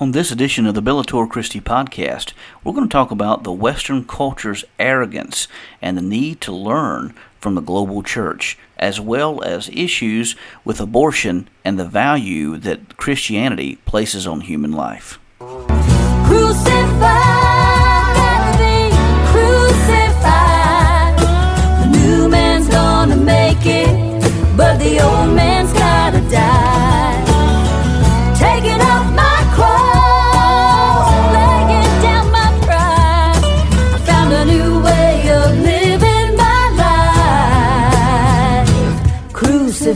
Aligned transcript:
On 0.00 0.12
this 0.12 0.30
edition 0.30 0.64
of 0.64 0.76
the 0.76 0.82
Bellator 0.82 1.28
Christi 1.28 1.60
podcast, 1.60 2.32
we're 2.62 2.72
going 2.72 2.88
to 2.88 2.92
talk 2.92 3.10
about 3.10 3.42
the 3.42 3.50
Western 3.50 4.04
culture's 4.04 4.64
arrogance 4.78 5.48
and 5.82 5.98
the 5.98 6.02
need 6.02 6.40
to 6.42 6.52
learn 6.52 7.16
from 7.40 7.56
the 7.56 7.60
global 7.60 8.04
church, 8.04 8.56
as 8.78 9.00
well 9.00 9.42
as 9.42 9.68
issues 9.70 10.36
with 10.64 10.78
abortion 10.78 11.48
and 11.64 11.80
the 11.80 11.84
value 11.84 12.56
that 12.58 12.96
Christianity 12.96 13.74
places 13.86 14.24
on 14.24 14.42
human 14.42 14.70
life. 14.70 15.18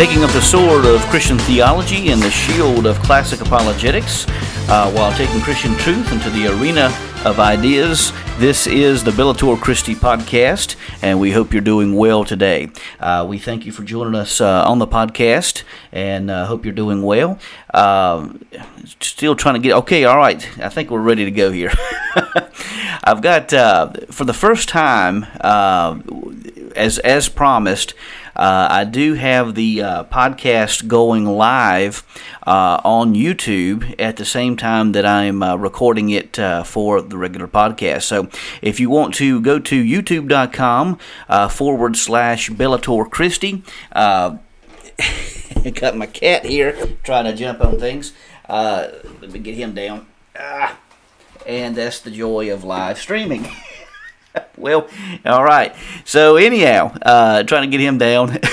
Taking 0.00 0.24
up 0.24 0.30
the 0.30 0.40
sword 0.40 0.86
of 0.86 1.02
Christian 1.10 1.38
theology 1.40 2.08
and 2.08 2.22
the 2.22 2.30
shield 2.30 2.86
of 2.86 2.98
classic 3.00 3.42
apologetics 3.42 4.24
uh, 4.70 4.90
while 4.92 5.12
taking 5.12 5.42
Christian 5.42 5.74
truth 5.74 6.10
into 6.10 6.30
the 6.30 6.46
arena 6.46 6.86
of 7.26 7.38
ideas. 7.38 8.10
This 8.38 8.66
is 8.66 9.04
the 9.04 9.10
Bellator 9.10 9.60
Christi 9.60 9.94
podcast, 9.94 10.76
and 11.02 11.20
we 11.20 11.32
hope 11.32 11.52
you're 11.52 11.60
doing 11.60 11.94
well 11.96 12.24
today. 12.24 12.70
Uh, 12.98 13.26
we 13.28 13.36
thank 13.36 13.66
you 13.66 13.72
for 13.72 13.82
joining 13.82 14.14
us 14.14 14.40
uh, 14.40 14.64
on 14.66 14.78
the 14.78 14.86
podcast, 14.86 15.64
and 15.92 16.30
uh, 16.30 16.46
hope 16.46 16.64
you're 16.64 16.72
doing 16.72 17.02
well. 17.02 17.38
Um, 17.74 18.42
still 19.00 19.36
trying 19.36 19.56
to 19.56 19.60
get 19.60 19.74
okay. 19.74 20.04
All 20.04 20.16
right, 20.16 20.48
I 20.60 20.70
think 20.70 20.90
we're 20.90 21.02
ready 21.02 21.26
to 21.26 21.30
go 21.30 21.52
here. 21.52 21.72
I've 23.04 23.20
got 23.20 23.52
uh, 23.52 23.92
for 24.10 24.24
the 24.24 24.32
first 24.32 24.70
time, 24.70 25.26
uh, 25.42 25.98
as 26.74 26.98
as 27.00 27.28
promised. 27.28 27.92
Uh, 28.40 28.66
I 28.70 28.84
do 28.84 29.12
have 29.14 29.54
the 29.54 29.82
uh, 29.82 30.04
podcast 30.04 30.88
going 30.88 31.26
live 31.26 32.02
uh, 32.46 32.80
on 32.82 33.14
YouTube 33.14 33.94
at 33.98 34.16
the 34.16 34.24
same 34.24 34.56
time 34.56 34.92
that 34.92 35.04
I'm 35.04 35.42
uh, 35.42 35.56
recording 35.56 36.08
it 36.08 36.38
uh, 36.38 36.62
for 36.62 37.02
the 37.02 37.18
regular 37.18 37.46
podcast. 37.46 38.04
So 38.04 38.30
if 38.62 38.80
you 38.80 38.88
want 38.88 39.12
to 39.16 39.42
go 39.42 39.58
to 39.58 39.84
youtube.com 39.84 40.98
uh, 41.28 41.48
forward 41.48 41.98
slash 41.98 42.48
Bellator 42.48 43.10
Christi, 43.10 43.62
got 43.92 44.38
my 45.98 46.06
cat 46.06 46.46
here 46.46 46.96
trying 47.04 47.26
to 47.26 47.34
jump 47.34 47.60
on 47.60 47.78
things. 47.78 48.14
let 48.48 49.30
me 49.30 49.38
get 49.38 49.54
him 49.54 49.74
down. 49.74 50.06
Ah, 50.34 50.78
and 51.46 51.76
that's 51.76 52.00
the 52.00 52.10
joy 52.10 52.50
of 52.50 52.64
live 52.64 52.98
streaming. 52.98 53.46
well, 54.56 54.88
all 55.24 55.44
right. 55.44 55.74
So 56.04 56.36
anyhow, 56.36 56.94
uh, 57.02 57.42
trying 57.42 57.70
to 57.70 57.76
get 57.76 57.80
him 57.84 57.98
down. 57.98 58.38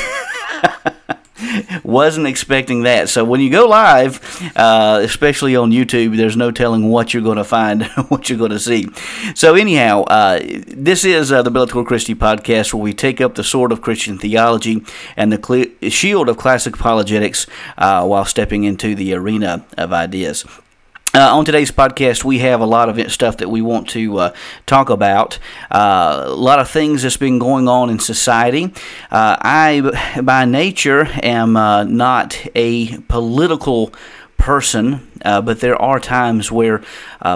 Wasn't 1.84 2.28
expecting 2.28 2.84
that. 2.84 3.10
So 3.10 3.24
when 3.24 3.42
you 3.42 3.50
go 3.50 3.68
live, 3.68 4.20
uh, 4.56 5.00
especially 5.04 5.56
on 5.56 5.72
YouTube, 5.72 6.18
there's 6.18 6.36
no 6.36 6.52
telling 6.52 6.90
what 6.90 7.14
you're 7.14 7.24
going 7.24 7.38
to 7.38 7.44
find, 7.44 7.84
what 8.10 8.30
you're 8.30 8.40
going 8.40 8.52
to 8.52 8.60
see. 8.60 8.88
So 9.36 9.56
anyhow, 9.56 10.04
uh, 10.04 10.40
this 10.68 11.06
is 11.06 11.32
uh, 11.32 11.44
the 11.44 11.52
Bellator 11.52 11.86
Christi 11.86 12.16
podcast 12.16 12.74
where 12.74 12.82
we 12.82 12.94
take 12.94 13.22
up 13.22 13.36
the 13.36 13.44
sword 13.44 13.72
of 13.72 13.82
Christian 13.82 14.18
theology 14.18 14.84
and 15.16 15.32
the 15.32 15.90
shield 15.90 16.28
of 16.28 16.38
classic 16.38 16.76
apologetics 16.76 17.46
uh, 17.78 18.06
while 18.06 18.26
stepping 18.26 18.64
into 18.64 18.96
the 18.96 19.14
arena 19.14 19.66
of 19.78 19.94
ideas. 19.94 20.44
Uh, 21.18 21.36
on 21.36 21.44
today's 21.44 21.72
podcast, 21.72 22.24
we 22.24 22.38
have 22.38 22.62
a 22.62 22.66
lot 22.68 22.90
of 22.90 23.12
stuff 23.12 23.38
that 23.38 23.50
we 23.50 23.60
want 23.60 23.90
to 23.90 24.20
uh, 24.20 24.34
talk 24.68 24.92
about. 24.92 25.40
Uh, 25.72 26.26
a 26.28 26.30
lot 26.30 26.60
of 26.60 26.70
things 26.70 27.02
that's 27.02 27.18
been 27.18 27.40
going 27.40 27.68
on 27.68 27.90
in 27.90 27.98
society. 27.98 28.66
Uh, 29.10 29.36
I, 29.42 30.22
by 30.22 30.46
nature, 30.46 31.08
am 31.24 31.58
uh, 31.58 31.86
not 31.86 32.40
a 32.54 33.00
political 33.08 33.92
person, 34.38 35.10
uh, 35.26 35.42
but 35.42 35.60
there 35.60 35.82
are 35.82 36.00
times 36.00 36.52
where 36.52 36.84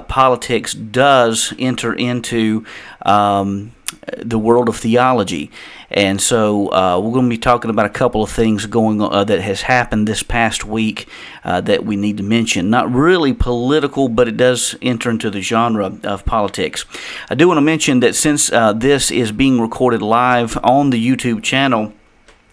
politics 0.07 0.75
does 0.75 1.51
enter 1.57 1.91
into. 1.91 2.63
Um, 3.03 3.71
the 4.17 4.39
world 4.39 4.69
of 4.69 4.77
theology. 4.77 5.51
And 5.89 6.21
so 6.21 6.71
uh, 6.71 6.99
we're 6.99 7.11
going 7.11 7.25
to 7.25 7.29
be 7.29 7.37
talking 7.37 7.69
about 7.69 7.85
a 7.85 7.89
couple 7.89 8.23
of 8.23 8.29
things 8.29 8.65
going 8.65 9.01
on, 9.01 9.13
uh, 9.13 9.23
that 9.25 9.41
has 9.41 9.63
happened 9.63 10.07
this 10.07 10.23
past 10.23 10.65
week 10.65 11.07
uh, 11.43 11.59
that 11.61 11.85
we 11.85 11.95
need 11.95 12.17
to 12.17 12.23
mention. 12.23 12.69
Not 12.69 12.91
really 12.91 13.33
political, 13.33 14.07
but 14.07 14.27
it 14.27 14.37
does 14.37 14.75
enter 14.81 15.09
into 15.09 15.29
the 15.29 15.41
genre 15.41 15.97
of 16.03 16.23
politics. 16.25 16.85
I 17.29 17.35
do 17.35 17.47
want 17.47 17.57
to 17.57 17.61
mention 17.61 17.99
that 17.99 18.15
since 18.15 18.51
uh, 18.51 18.73
this 18.73 19.11
is 19.11 19.31
being 19.31 19.59
recorded 19.59 20.01
live 20.01 20.57
on 20.63 20.91
the 20.91 21.05
YouTube 21.05 21.43
channel, 21.43 21.93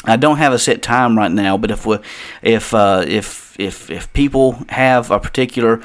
I 0.04 0.16
don't 0.16 0.38
have 0.38 0.52
a 0.52 0.58
set 0.58 0.82
time 0.82 1.18
right 1.18 1.30
now, 1.30 1.58
but 1.58 1.70
if 1.70 1.84
we, 1.84 1.98
if 2.42 2.72
uh, 2.72 3.04
if 3.06 3.58
if 3.58 3.90
if 3.90 4.12
people 4.12 4.58
have 4.68 5.10
a 5.10 5.18
particular 5.18 5.82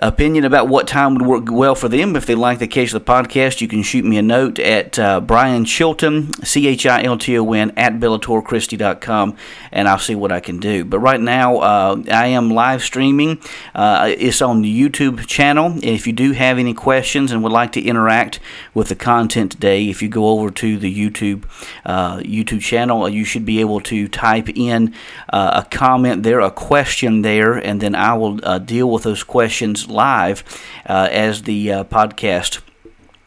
opinion 0.00 0.44
about 0.44 0.66
what 0.66 0.88
time 0.88 1.14
would 1.14 1.26
work 1.26 1.44
well 1.50 1.74
for 1.74 1.88
them. 1.88 2.16
If 2.16 2.26
they 2.26 2.34
like 2.34 2.58
the 2.58 2.66
case 2.66 2.92
of 2.94 3.04
the 3.04 3.12
podcast, 3.12 3.60
you 3.60 3.68
can 3.68 3.82
shoot 3.82 4.04
me 4.04 4.16
a 4.16 4.22
note 4.22 4.58
at 4.58 4.98
uh, 4.98 5.20
Brian 5.20 5.64
Chilton, 5.64 6.32
C 6.42 6.66
H 6.66 6.86
I 6.86 7.02
L 7.02 7.18
T 7.18 7.38
O 7.38 7.52
N, 7.52 7.72
at 7.76 7.94
BellatorChristi.com, 7.94 9.36
and 9.70 9.88
I'll 9.88 9.98
see 9.98 10.14
what 10.14 10.32
I 10.32 10.40
can 10.40 10.58
do. 10.58 10.84
But 10.84 11.00
right 11.00 11.20
now, 11.20 11.58
uh, 11.58 12.02
I 12.10 12.28
am 12.28 12.50
live 12.50 12.82
streaming. 12.82 13.40
Uh, 13.74 14.14
it's 14.18 14.40
on 14.40 14.62
the 14.62 14.80
YouTube 14.80 15.26
channel. 15.26 15.78
If 15.82 16.06
you 16.06 16.12
do 16.12 16.32
have 16.32 16.58
any 16.58 16.74
questions 16.74 17.30
and 17.30 17.42
would 17.42 17.52
like 17.52 17.72
to 17.72 17.82
interact 17.82 18.40
with 18.72 18.88
the 18.88 18.96
content 18.96 19.52
today, 19.52 19.88
if 19.88 20.02
you 20.02 20.08
go 20.08 20.30
over 20.30 20.50
to 20.50 20.78
the 20.78 20.92
YouTube 20.92 21.44
uh, 21.84 22.18
YouTube 22.18 22.62
channel, 22.62 23.08
you 23.08 23.24
should 23.24 23.44
be 23.44 23.60
able 23.60 23.80
to 23.80 24.08
type 24.08 24.48
in 24.54 24.94
uh, 25.30 25.62
a 25.64 25.68
comment 25.68 26.22
there, 26.22 26.40
a 26.40 26.50
question 26.50 27.22
there, 27.22 27.52
and 27.52 27.80
then 27.82 27.94
I 27.94 28.14
will 28.14 28.40
uh, 28.42 28.58
deal 28.58 28.90
with 28.90 29.02
those 29.02 29.22
questions 29.22 29.89
live 29.90 30.44
uh, 30.88 31.08
as 31.10 31.42
the 31.42 31.72
uh, 31.72 31.84
podcast 31.84 32.60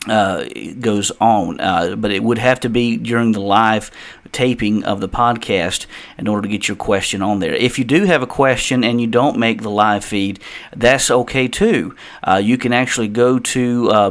uh, 0.08 0.46
goes 0.80 1.12
on. 1.20 1.60
Uh, 1.60 1.96
but 1.96 2.12
it 2.12 2.24
would 2.24 2.38
have 2.38 2.60
to 2.62 2.70
be 2.70 2.98
during 2.98 3.32
the 3.32 3.42
live 3.42 3.92
taping 4.34 4.84
of 4.84 5.00
the 5.00 5.08
podcast 5.08 5.86
in 6.18 6.28
order 6.28 6.42
to 6.42 6.48
get 6.48 6.68
your 6.68 6.76
question 6.76 7.22
on 7.22 7.40
there. 7.40 7.54
If 7.54 7.80
you 7.80 7.86
do 7.86 8.04
have 8.06 8.22
a 8.22 8.28
question 8.28 8.84
and 8.84 9.00
you 9.00 9.08
don't 9.08 9.38
make 9.38 9.62
the 9.62 9.70
live 9.70 10.04
feed, 10.04 10.40
that's 10.76 11.10
okay 11.10 11.48
too. 11.48 11.96
Uh, 12.24 12.42
you 12.44 12.58
can 12.58 12.74
actually 12.74 13.08
go 13.08 13.40
to 13.40 13.90
uh, 13.92 14.10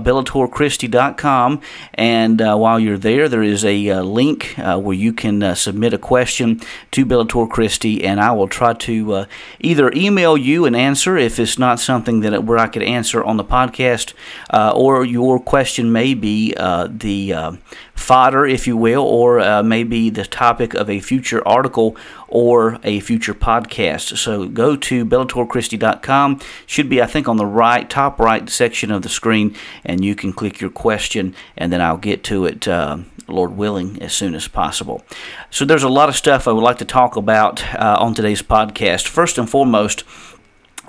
and 1.95 2.43
uh, 2.43 2.56
while 2.56 2.79
you're 2.81 2.99
there, 2.99 3.29
there 3.29 3.43
is 3.43 3.65
a 3.65 3.91
uh, 3.91 4.03
link 4.03 4.59
uh, 4.59 4.79
where 4.79 4.95
you 4.95 5.12
can 5.12 5.43
uh, 5.43 5.55
submit 5.55 5.93
a 5.93 5.99
question 5.99 6.61
to 6.93 7.05
Bellator 7.05 7.50
Christi, 7.50 8.05
and 8.05 8.21
I 8.21 8.33
will 8.33 8.49
try 8.49 8.75
to 8.75 9.27
either 9.61 9.91
email 9.95 10.37
you 10.37 10.65
an 10.67 10.75
answer 10.75 11.17
if 11.17 11.38
it's 11.38 11.59
not 11.59 11.81
something 11.81 12.21
that 12.21 12.45
where 12.45 12.59
I 12.59 12.69
could 12.69 12.83
answer 12.83 13.23
on 13.25 13.37
the 13.37 13.45
podcast, 13.45 14.15
or 14.53 15.05
your 15.05 15.41
question 15.41 15.81
may 15.84 16.14
be 16.14 16.52
the 16.52 17.58
fodder, 18.02 18.44
if 18.44 18.67
you 18.67 18.76
will, 18.76 19.02
or 19.02 19.40
uh, 19.40 19.62
maybe 19.62 20.11
the 20.11 20.25
topic 20.25 20.75
of 20.75 20.90
a 20.90 21.00
future 21.00 21.46
article 21.46 21.96
or 22.29 22.79
a 22.82 23.00
future 23.00 23.32
podcast. 23.32 24.19
So 24.19 24.49
go 24.49 24.76
to 24.76 25.06
BellatorChristi.com. 25.06 26.40
Should 26.67 26.88
be, 26.88 27.00
I 27.00 27.06
think, 27.06 27.29
on 27.29 27.37
the 27.37 27.46
right, 27.46 27.88
top 27.88 28.19
right 28.19 28.49
section 28.50 28.90
of 28.90 29.02
the 29.02 29.08
screen, 29.08 29.55
and 29.84 30.05
you 30.05 30.14
can 30.14 30.32
click 30.32 30.61
your 30.61 30.70
question, 30.70 31.34
and 31.56 31.73
then 31.73 31.81
I'll 31.81 31.96
get 31.96 32.25
to 32.25 32.44
it. 32.46 32.67
Uh, 32.67 32.99
Lord 33.28 33.56
willing, 33.56 34.02
as 34.02 34.12
soon 34.12 34.35
as 34.35 34.49
possible. 34.49 35.05
So, 35.49 35.64
there's 35.64 35.85
a 35.85 35.88
lot 35.88 36.08
of 36.08 36.17
stuff 36.17 36.49
I 36.49 36.52
would 36.52 36.64
like 36.64 36.78
to 36.78 36.85
talk 36.85 37.17
about 37.17 37.64
uh, 37.75 37.96
on 37.99 38.14
today's 38.14 38.43
podcast. 38.43 39.06
First 39.06 39.38
and 39.38 39.49
foremost, 39.49 40.02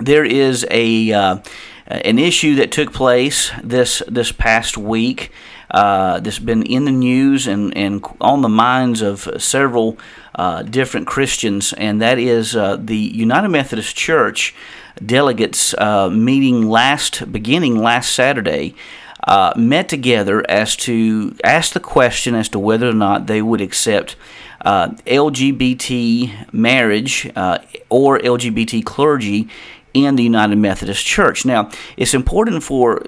there 0.00 0.24
is 0.24 0.66
a 0.70 1.12
uh, 1.12 1.38
an 1.86 2.18
issue 2.18 2.54
that 2.56 2.72
took 2.72 2.92
place 2.92 3.50
this 3.62 4.02
this 4.08 4.32
past 4.32 4.76
week 4.76 5.30
uh, 5.70 6.20
that's 6.20 6.38
been 6.38 6.62
in 6.62 6.84
the 6.84 6.92
news 6.92 7.46
and, 7.46 7.76
and 7.76 8.04
on 8.20 8.42
the 8.42 8.48
minds 8.48 9.02
of 9.02 9.28
several 9.38 9.98
uh, 10.34 10.62
different 10.62 11.06
Christians, 11.06 11.72
and 11.72 12.00
that 12.00 12.18
is 12.18 12.56
uh, 12.56 12.76
the 12.76 12.96
United 12.96 13.48
Methodist 13.48 13.96
Church 13.96 14.54
delegates 15.04 15.74
uh, 15.74 16.08
meeting 16.08 16.68
last 16.68 17.30
beginning 17.30 17.76
last 17.76 18.12
Saturday. 18.12 18.74
Uh, 19.26 19.54
met 19.56 19.88
together 19.88 20.44
as 20.50 20.76
to 20.76 21.34
ask 21.42 21.72
the 21.72 21.80
question 21.80 22.34
as 22.34 22.46
to 22.46 22.58
whether 22.58 22.90
or 22.90 22.92
not 22.92 23.26
they 23.26 23.40
would 23.40 23.62
accept 23.62 24.16
uh, 24.60 24.88
LGBT 25.06 26.52
marriage 26.52 27.32
or 27.88 28.18
LGBT 28.18 28.84
clergy 28.84 29.48
in 29.94 30.16
the 30.16 30.22
United 30.22 30.56
Methodist 30.56 31.06
Church. 31.06 31.46
Now, 31.46 31.70
it's 31.96 32.12
important 32.12 32.62
for 32.62 33.02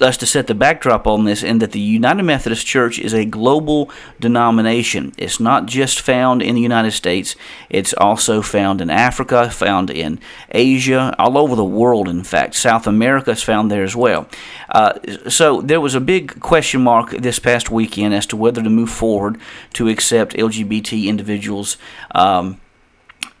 us 0.00 0.16
to 0.16 0.26
set 0.26 0.46
the 0.46 0.54
backdrop 0.54 1.06
on 1.06 1.24
this 1.24 1.42
in 1.42 1.58
that 1.58 1.72
the 1.72 1.80
United 1.80 2.22
Methodist 2.22 2.66
Church 2.66 2.98
is 2.98 3.12
a 3.12 3.24
global 3.24 3.90
denomination. 4.20 5.12
It's 5.18 5.38
not 5.38 5.66
just 5.66 6.00
found 6.00 6.42
in 6.42 6.54
the 6.54 6.60
United 6.60 6.92
States, 6.92 7.36
it's 7.68 7.92
also 7.94 8.42
found 8.42 8.80
in 8.80 8.90
Africa, 8.90 9.50
found 9.50 9.90
in 9.90 10.18
Asia, 10.50 11.14
all 11.18 11.36
over 11.38 11.54
the 11.54 11.64
world, 11.64 12.08
in 12.08 12.24
fact. 12.24 12.54
South 12.54 12.86
America 12.86 13.32
is 13.32 13.42
found 13.42 13.70
there 13.70 13.84
as 13.84 13.94
well. 13.94 14.28
Uh, 14.68 14.98
so 15.28 15.60
there 15.60 15.80
was 15.80 15.94
a 15.94 16.00
big 16.00 16.40
question 16.40 16.82
mark 16.82 17.10
this 17.10 17.38
past 17.38 17.70
weekend 17.70 18.14
as 18.14 18.26
to 18.26 18.36
whether 18.36 18.62
to 18.62 18.70
move 18.70 18.90
forward 18.90 19.38
to 19.74 19.88
accept 19.88 20.34
LGBT 20.34 21.06
individuals. 21.06 21.76
Um, 22.14 22.60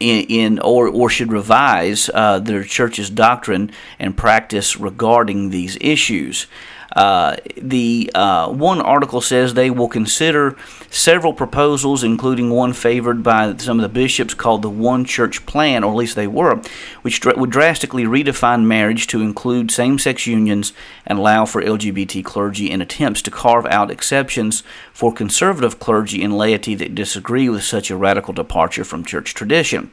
in, 0.02 0.26
in 0.28 0.58
or, 0.58 0.88
or 0.88 1.08
should 1.08 1.32
revise 1.32 2.10
uh, 2.12 2.38
their 2.38 2.64
church's 2.64 3.08
doctrine 3.10 3.70
and 3.98 4.16
practice 4.16 4.78
regarding 4.78 5.50
these 5.50 5.78
issues. 5.80 6.46
Uh, 6.94 7.36
the 7.56 8.10
uh, 8.14 8.52
one 8.52 8.80
article 8.80 9.20
says 9.20 9.54
they 9.54 9.70
will 9.70 9.88
consider 9.88 10.56
several 10.92 11.32
proposals, 11.32 12.04
including 12.04 12.50
one 12.50 12.74
favored 12.74 13.22
by 13.22 13.56
some 13.56 13.80
of 13.80 13.82
the 13.82 13.88
bishops 13.88 14.34
called 14.34 14.60
the 14.60 14.68
One 14.68 15.04
Church 15.04 15.44
Plan, 15.46 15.82
or 15.82 15.90
at 15.90 15.96
least 15.96 16.14
they 16.14 16.26
were, 16.26 16.60
which 17.00 17.20
dr- 17.20 17.38
would 17.38 17.50
drastically 17.50 18.04
redefine 18.04 18.64
marriage 18.64 19.06
to 19.08 19.22
include 19.22 19.70
same 19.70 19.98
sex 19.98 20.26
unions 20.26 20.74
and 21.06 21.18
allow 21.18 21.46
for 21.46 21.62
LGBT 21.62 22.22
clergy 22.22 22.70
in 22.70 22.82
attempts 22.82 23.22
to 23.22 23.30
carve 23.30 23.66
out 23.66 23.90
exceptions 23.90 24.62
for 24.92 25.12
conservative 25.12 25.78
clergy 25.78 26.22
and 26.22 26.36
laity 26.36 26.74
that 26.74 26.94
disagree 26.94 27.48
with 27.48 27.62
such 27.62 27.90
a 27.90 27.96
radical 27.96 28.34
departure 28.34 28.84
from 28.84 29.04
church 29.04 29.32
tradition. 29.32 29.90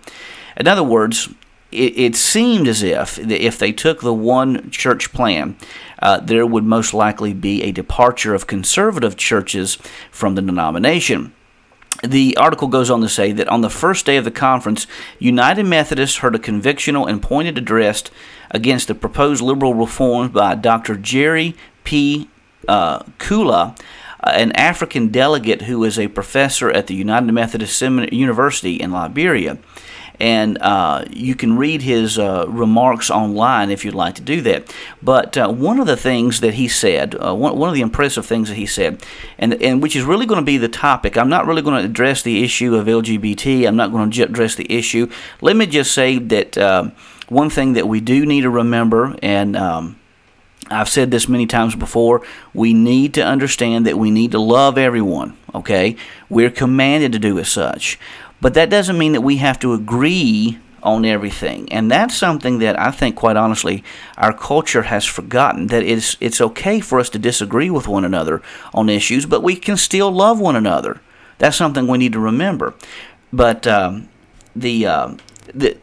In 0.57 0.67
other 0.67 0.83
words, 0.83 1.29
it, 1.71 1.97
it 1.97 2.15
seemed 2.15 2.67
as 2.67 2.81
if 2.81 3.19
if 3.19 3.57
they 3.57 3.71
took 3.71 4.01
the 4.01 4.13
one 4.13 4.69
church 4.71 5.13
plan, 5.13 5.55
uh, 6.01 6.19
there 6.19 6.45
would 6.45 6.63
most 6.63 6.93
likely 6.93 7.33
be 7.33 7.63
a 7.63 7.71
departure 7.71 8.33
of 8.33 8.47
conservative 8.47 9.17
churches 9.17 9.77
from 10.11 10.35
the 10.35 10.41
denomination. 10.41 11.33
The 12.03 12.37
article 12.37 12.69
goes 12.69 12.89
on 12.89 13.01
to 13.01 13.09
say 13.09 13.31
that 13.33 13.49
on 13.49 13.61
the 13.61 13.69
first 13.69 14.05
day 14.05 14.15
of 14.17 14.23
the 14.23 14.31
conference, 14.31 14.87
United 15.17 15.65
Methodists 15.65 16.17
heard 16.17 16.35
a 16.35 16.39
convictional 16.39 17.09
and 17.09 17.21
pointed 17.21 17.57
address 17.57 18.03
against 18.51 18.87
the 18.87 18.95
proposed 18.95 19.41
liberal 19.41 19.73
reforms 19.73 20.31
by 20.31 20.55
Dr. 20.55 20.95
Jerry 20.95 21.55
P. 21.83 22.29
Uh, 22.67 22.99
Kulah, 23.17 23.77
an 24.23 24.51
African 24.53 25.09
delegate 25.09 25.63
who 25.63 25.83
is 25.83 25.97
a 25.97 26.07
professor 26.07 26.69
at 26.69 26.87
the 26.87 26.95
United 26.95 27.31
Methodist 27.31 27.77
Seminary 27.77 28.15
University 28.15 28.75
in 28.75 28.91
Liberia 28.91 29.57
and 30.19 30.57
uh, 30.59 31.05
you 31.09 31.35
can 31.35 31.57
read 31.57 31.81
his 31.81 32.19
uh, 32.19 32.45
remarks 32.47 33.09
online 33.09 33.69
if 33.69 33.85
you'd 33.85 33.93
like 33.93 34.15
to 34.15 34.21
do 34.21 34.41
that. 34.41 34.73
But 35.01 35.37
uh, 35.37 35.49
one 35.49 35.79
of 35.79 35.87
the 35.87 35.97
things 35.97 36.41
that 36.41 36.55
he 36.55 36.67
said, 36.67 37.15
uh, 37.15 37.33
one, 37.33 37.57
one 37.57 37.69
of 37.69 37.75
the 37.75 37.81
impressive 37.81 38.25
things 38.25 38.49
that 38.49 38.55
he 38.55 38.65
said, 38.65 39.03
and, 39.37 39.53
and 39.61 39.81
which 39.81 39.95
is 39.95 40.03
really 40.03 40.25
going 40.25 40.41
to 40.41 40.45
be 40.45 40.57
the 40.57 40.67
topic, 40.67 41.17
I'm 41.17 41.29
not 41.29 41.47
really 41.47 41.61
going 41.61 41.81
to 41.81 41.89
address 41.89 42.21
the 42.21 42.43
issue 42.43 42.75
of 42.75 42.87
LGBT, 42.87 43.67
I'm 43.67 43.77
not 43.77 43.91
going 43.91 44.09
to 44.11 44.23
address 44.23 44.55
the 44.55 44.71
issue. 44.71 45.09
Let 45.41 45.55
me 45.55 45.65
just 45.65 45.93
say 45.93 46.17
that 46.19 46.57
um, 46.57 46.91
one 47.29 47.49
thing 47.49 47.73
that 47.73 47.87
we 47.87 48.01
do 48.01 48.25
need 48.25 48.41
to 48.41 48.49
remember, 48.49 49.15
and 49.21 49.55
um, 49.55 49.99
I've 50.69 50.89
said 50.89 51.11
this 51.11 51.27
many 51.27 51.45
times 51.45 51.75
before. 51.75 52.21
We 52.53 52.73
need 52.73 53.13
to 53.15 53.25
understand 53.25 53.85
that 53.85 53.97
we 53.97 54.11
need 54.11 54.31
to 54.31 54.39
love 54.39 54.77
everyone, 54.77 55.37
okay? 55.55 55.95
We're 56.29 56.51
commanded 56.51 57.11
to 57.13 57.19
do 57.19 57.39
as 57.39 57.49
such. 57.49 57.99
But 58.41 58.53
that 58.53 58.69
doesn't 58.69 58.97
mean 58.97 59.13
that 59.13 59.21
we 59.21 59.37
have 59.37 59.59
to 59.59 59.73
agree 59.73 60.59
on 60.81 61.05
everything. 61.05 61.71
And 61.71 61.91
that's 61.91 62.15
something 62.15 62.59
that 62.59 62.79
I 62.79 62.91
think, 62.91 63.15
quite 63.15 63.35
honestly, 63.35 63.83
our 64.17 64.33
culture 64.33 64.83
has 64.83 65.05
forgotten 65.05 65.67
that 65.67 65.83
it's, 65.83 66.15
it's 66.19 66.41
okay 66.41 66.79
for 66.79 66.99
us 66.99 67.09
to 67.09 67.19
disagree 67.19 67.69
with 67.69 67.87
one 67.87 68.05
another 68.05 68.41
on 68.73 68.89
issues, 68.89 69.25
but 69.25 69.43
we 69.43 69.55
can 69.55 69.77
still 69.77 70.11
love 70.11 70.39
one 70.39 70.55
another. 70.55 71.01
That's 71.37 71.57
something 71.57 71.87
we 71.87 71.97
need 71.97 72.13
to 72.13 72.19
remember. 72.19 72.73
But 73.31 73.67
um, 73.67 74.09
the, 74.55 74.85
uh, 74.85 75.15
the 75.53 75.77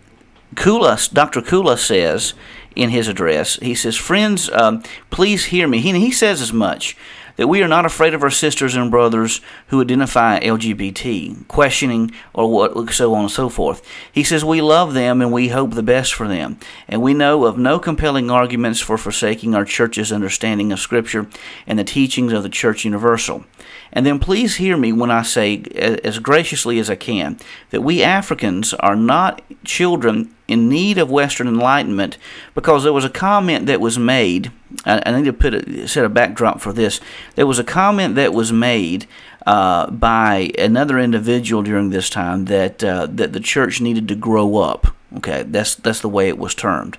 Kulah, 0.55 1.12
Dr. 1.12 1.43
Kulah 1.43 1.79
says 1.79 2.35
in 2.75 2.91
his 2.91 3.09
address, 3.09 3.56
he 3.56 3.75
says, 3.75 3.97
Friends, 3.97 4.50
um, 4.50 4.82
please 5.11 5.47
hear 5.47 5.69
me. 5.69 5.81
He, 5.81 5.93
he 5.93 6.11
says 6.11 6.41
as 6.41 6.52
much 6.52 6.97
that 7.37 7.49
we 7.49 7.62
are 7.62 7.69
not 7.69 7.87
afraid 7.87 8.15
of 8.15 8.23
our 8.23 8.31
sisters 8.31 8.75
and 8.75 8.91
brothers 8.91 9.41
who 9.69 9.81
identify 9.81 10.41
LGBT, 10.41 11.47
questioning 11.49 12.11
or 12.35 12.50
what, 12.50 12.91
so 12.91 13.15
on 13.15 13.23
and 13.23 13.31
so 13.31 13.49
forth. 13.49 13.83
He 14.11 14.23
says 14.23 14.44
we 14.44 14.61
love 14.61 14.94
them 14.94 15.23
and 15.23 15.33
we 15.33 15.49
hope 15.49 15.75
the 15.75 15.83
best 15.83 16.15
for 16.15 16.29
them, 16.29 16.59
and 16.88 17.03
we 17.03 17.15
know 17.15 17.44
of 17.44 17.59
no 17.59 17.79
compelling 17.79 18.31
arguments 18.31 18.81
for 18.81 18.99
forsaking 18.99 19.55
our 19.55 19.65
church's 19.65 20.12
understanding 20.12 20.73
of 20.73 20.81
Scripture 20.81 21.27
and 21.67 21.79
the 21.79 21.85
teachings 21.85 22.33
of 22.33 22.43
the 22.43 22.49
Church 22.49 22.85
Universal. 22.85 23.44
And 23.93 24.05
then 24.05 24.19
please 24.19 24.56
hear 24.56 24.77
me 24.77 24.93
when 24.93 25.11
I 25.11 25.23
say, 25.23 25.62
as 26.05 26.19
graciously 26.19 26.79
as 26.79 26.91
I 26.91 26.97
can, 26.97 27.38
that 27.71 27.83
we 27.83 28.03
Africans 28.03 28.75
are 28.75 28.97
not 28.97 29.43
children 29.65 30.35
in 30.49 30.69
need 30.69 30.99
of 30.99 31.11
Western 31.11 31.49
enlightenment 31.49 32.19
because 32.55 32.85
there 32.85 32.93
was 32.93 33.05
a 33.05 33.11
comment 33.11 33.67
that 33.67 33.81
was 33.81 33.99
made. 33.99 34.53
I, 34.85 35.03
I 35.05 35.17
need 35.17 35.25
to 35.25 35.33
put 35.33 35.55
a, 35.55 35.89
set 35.89 36.05
a 36.05 36.09
backdrop 36.09 36.61
for 36.61 36.73
this. 36.73 37.01
There 37.35 37.47
was 37.47 37.59
a 37.59 37.65
comment 37.65 38.15
that 38.15 38.33
was 38.33 38.53
made 38.53 39.07
uh, 39.47 39.91
by 39.91 40.51
another 40.59 40.99
individual 40.99 41.63
during 41.63 41.91
this 41.91 42.11
time 42.11 42.47
that 42.47 42.83
uh, 42.83 43.07
that 43.07 43.33
the 43.33 43.41
church 43.41 43.81
needed 43.81 44.09
to 44.09 44.15
grow 44.15 44.59
up. 44.59 44.89
Okay, 45.17 45.45
that's 45.45 45.77
that's 45.77 46.01
the 46.01 46.09
way 46.09 46.29
it 46.29 46.39
was 46.39 46.55
termed. 46.55 46.99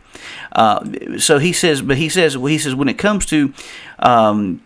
Uh, 0.54 1.18
so 1.18 1.40
he 1.40 1.52
says, 1.52 1.82
but 1.82 1.98
he 1.98 2.10
says, 2.10 2.38
well, 2.38 2.48
he 2.48 2.58
says 2.58 2.74
when 2.74 2.88
it 2.88 2.98
comes 2.98 3.26
to 3.28 3.54
um, 4.00 4.62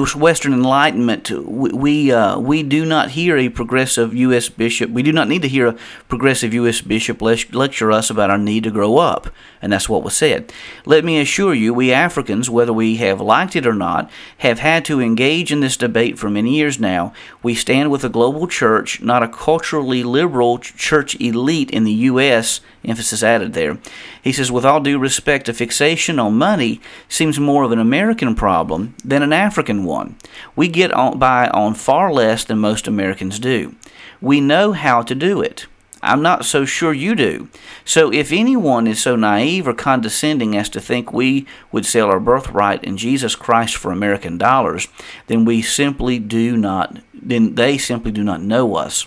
was 0.00 0.16
Western 0.16 0.52
Enlightenment, 0.52 1.30
we 1.30 2.12
uh, 2.12 2.38
we 2.38 2.62
do 2.62 2.84
not 2.84 3.10
hear 3.10 3.36
a 3.36 3.48
progressive 3.48 4.14
U.S. 4.14 4.48
bishop. 4.48 4.90
We 4.90 5.02
do 5.02 5.12
not 5.12 5.28
need 5.28 5.42
to 5.42 5.48
hear 5.48 5.66
a 5.66 5.78
progressive 6.08 6.54
U.S. 6.54 6.80
bishop 6.80 7.20
lecture 7.20 7.90
us 7.90 8.08
about 8.08 8.30
our 8.30 8.38
need 8.38 8.64
to 8.64 8.70
grow 8.70 8.98
up, 8.98 9.28
and 9.60 9.72
that's 9.72 9.88
what 9.88 10.04
was 10.04 10.16
said. 10.16 10.52
Let 10.86 11.04
me 11.04 11.20
assure 11.20 11.52
you, 11.52 11.74
we 11.74 11.92
Africans, 11.92 12.48
whether 12.48 12.72
we 12.72 12.96
have 12.96 13.20
liked 13.20 13.56
it 13.56 13.66
or 13.66 13.74
not, 13.74 14.10
have 14.38 14.60
had 14.60 14.84
to 14.84 15.00
engage 15.00 15.50
in 15.50 15.60
this 15.60 15.76
debate 15.76 16.18
for 16.18 16.30
many 16.30 16.56
years 16.56 16.78
now. 16.78 17.12
We 17.42 17.54
stand 17.54 17.90
with 17.90 18.04
a 18.04 18.08
global 18.08 18.46
church, 18.46 19.02
not 19.02 19.22
a 19.22 19.28
culturally 19.28 20.04
liberal 20.04 20.58
church 20.58 21.20
elite 21.20 21.70
in 21.70 21.84
the 21.84 21.92
U.S 21.92 22.60
emphasis 22.84 23.22
added 23.22 23.52
there. 23.52 23.78
He 24.22 24.32
says, 24.32 24.50
with 24.50 24.64
all 24.64 24.80
due 24.80 24.98
respect, 24.98 25.48
a 25.48 25.52
fixation 25.52 26.18
on 26.18 26.38
money 26.38 26.80
seems 27.08 27.38
more 27.38 27.64
of 27.64 27.72
an 27.72 27.78
American 27.78 28.34
problem 28.34 28.94
than 29.04 29.22
an 29.22 29.32
African 29.32 29.84
one. 29.84 30.16
We 30.56 30.68
get 30.68 30.92
on, 30.92 31.18
by 31.18 31.48
on 31.48 31.74
far 31.74 32.12
less 32.12 32.44
than 32.44 32.58
most 32.58 32.86
Americans 32.86 33.38
do. 33.38 33.74
We 34.20 34.40
know 34.40 34.72
how 34.72 35.02
to 35.02 35.14
do 35.14 35.40
it. 35.40 35.66
I'm 36.04 36.20
not 36.20 36.44
so 36.44 36.64
sure 36.64 36.92
you 36.92 37.14
do. 37.14 37.48
So 37.84 38.12
if 38.12 38.32
anyone 38.32 38.88
is 38.88 39.00
so 39.00 39.14
naive 39.14 39.68
or 39.68 39.74
condescending 39.74 40.56
as 40.56 40.68
to 40.70 40.80
think 40.80 41.12
we 41.12 41.46
would 41.70 41.86
sell 41.86 42.08
our 42.08 42.18
birthright 42.18 42.82
in 42.82 42.96
Jesus 42.96 43.36
Christ 43.36 43.76
for 43.76 43.92
American 43.92 44.36
dollars, 44.36 44.88
then 45.28 45.44
we 45.44 45.62
simply 45.62 46.18
do 46.18 46.56
not 46.56 46.98
then 47.14 47.54
they 47.54 47.78
simply 47.78 48.10
do 48.10 48.24
not 48.24 48.42
know 48.42 48.74
us. 48.74 49.06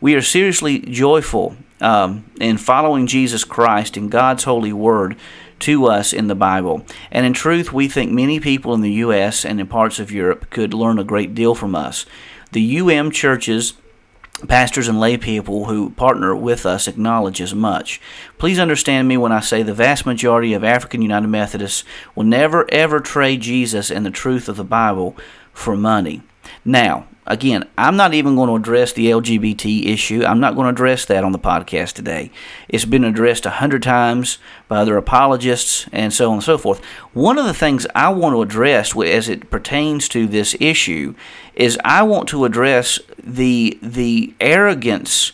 We 0.00 0.14
are 0.14 0.22
seriously 0.22 0.78
joyful 0.78 1.56
um, 1.80 2.30
in 2.40 2.58
following 2.58 3.06
Jesus 3.06 3.44
Christ 3.44 3.96
and 3.96 4.10
God's 4.10 4.44
holy 4.44 4.72
word 4.72 5.16
to 5.60 5.86
us 5.86 6.12
in 6.12 6.26
the 6.26 6.34
Bible. 6.34 6.84
And 7.10 7.24
in 7.24 7.32
truth, 7.32 7.72
we 7.72 7.88
think 7.88 8.12
many 8.12 8.40
people 8.40 8.74
in 8.74 8.80
the 8.80 8.92
U.S. 8.92 9.44
and 9.44 9.60
in 9.60 9.66
parts 9.66 9.98
of 9.98 10.10
Europe 10.10 10.50
could 10.50 10.74
learn 10.74 10.98
a 10.98 11.04
great 11.04 11.34
deal 11.34 11.54
from 11.54 11.74
us. 11.74 12.06
The 12.52 12.78
UM 12.78 13.10
churches 13.10 13.74
pastors 14.48 14.86
and 14.86 15.00
lay 15.00 15.16
people 15.16 15.64
who 15.64 15.90
partner 15.90 16.36
with 16.36 16.66
us 16.66 16.86
acknowledge 16.86 17.40
as 17.40 17.54
much. 17.54 18.00
Please 18.38 18.58
understand 18.58 19.08
me 19.08 19.16
when 19.16 19.32
I 19.32 19.40
say 19.40 19.62
the 19.62 19.72
vast 19.72 20.04
majority 20.04 20.52
of 20.52 20.62
African 20.62 21.00
United 21.00 21.28
Methodists 21.28 21.84
will 22.14 22.24
never 22.24 22.66
ever 22.70 23.00
trade 23.00 23.40
Jesus 23.40 23.90
and 23.90 24.04
the 24.04 24.10
truth 24.10 24.48
of 24.48 24.56
the 24.56 24.64
Bible 24.64 25.16
for 25.52 25.74
money. 25.74 26.22
Now, 26.64 27.06
Again, 27.28 27.64
I'm 27.76 27.96
not 27.96 28.14
even 28.14 28.36
going 28.36 28.48
to 28.48 28.54
address 28.54 28.92
the 28.92 29.06
LGBT 29.06 29.86
issue. 29.86 30.24
I'm 30.24 30.38
not 30.38 30.54
going 30.54 30.66
to 30.66 30.70
address 30.70 31.04
that 31.06 31.24
on 31.24 31.32
the 31.32 31.40
podcast 31.40 31.94
today. 31.94 32.30
It's 32.68 32.84
been 32.84 33.02
addressed 33.02 33.46
a 33.46 33.50
hundred 33.50 33.82
times 33.82 34.38
by 34.68 34.78
other 34.78 34.96
apologists 34.96 35.88
and 35.90 36.12
so 36.12 36.28
on 36.28 36.34
and 36.34 36.42
so 36.44 36.56
forth. 36.56 36.84
One 37.14 37.36
of 37.36 37.44
the 37.44 37.54
things 37.54 37.84
I 37.96 38.10
want 38.10 38.34
to 38.34 38.42
address 38.42 38.96
as 38.96 39.28
it 39.28 39.50
pertains 39.50 40.08
to 40.10 40.28
this 40.28 40.54
issue 40.60 41.14
is 41.56 41.78
I 41.84 42.04
want 42.04 42.28
to 42.28 42.44
address 42.44 43.00
the 43.20 43.76
the 43.82 44.32
arrogance 44.40 45.32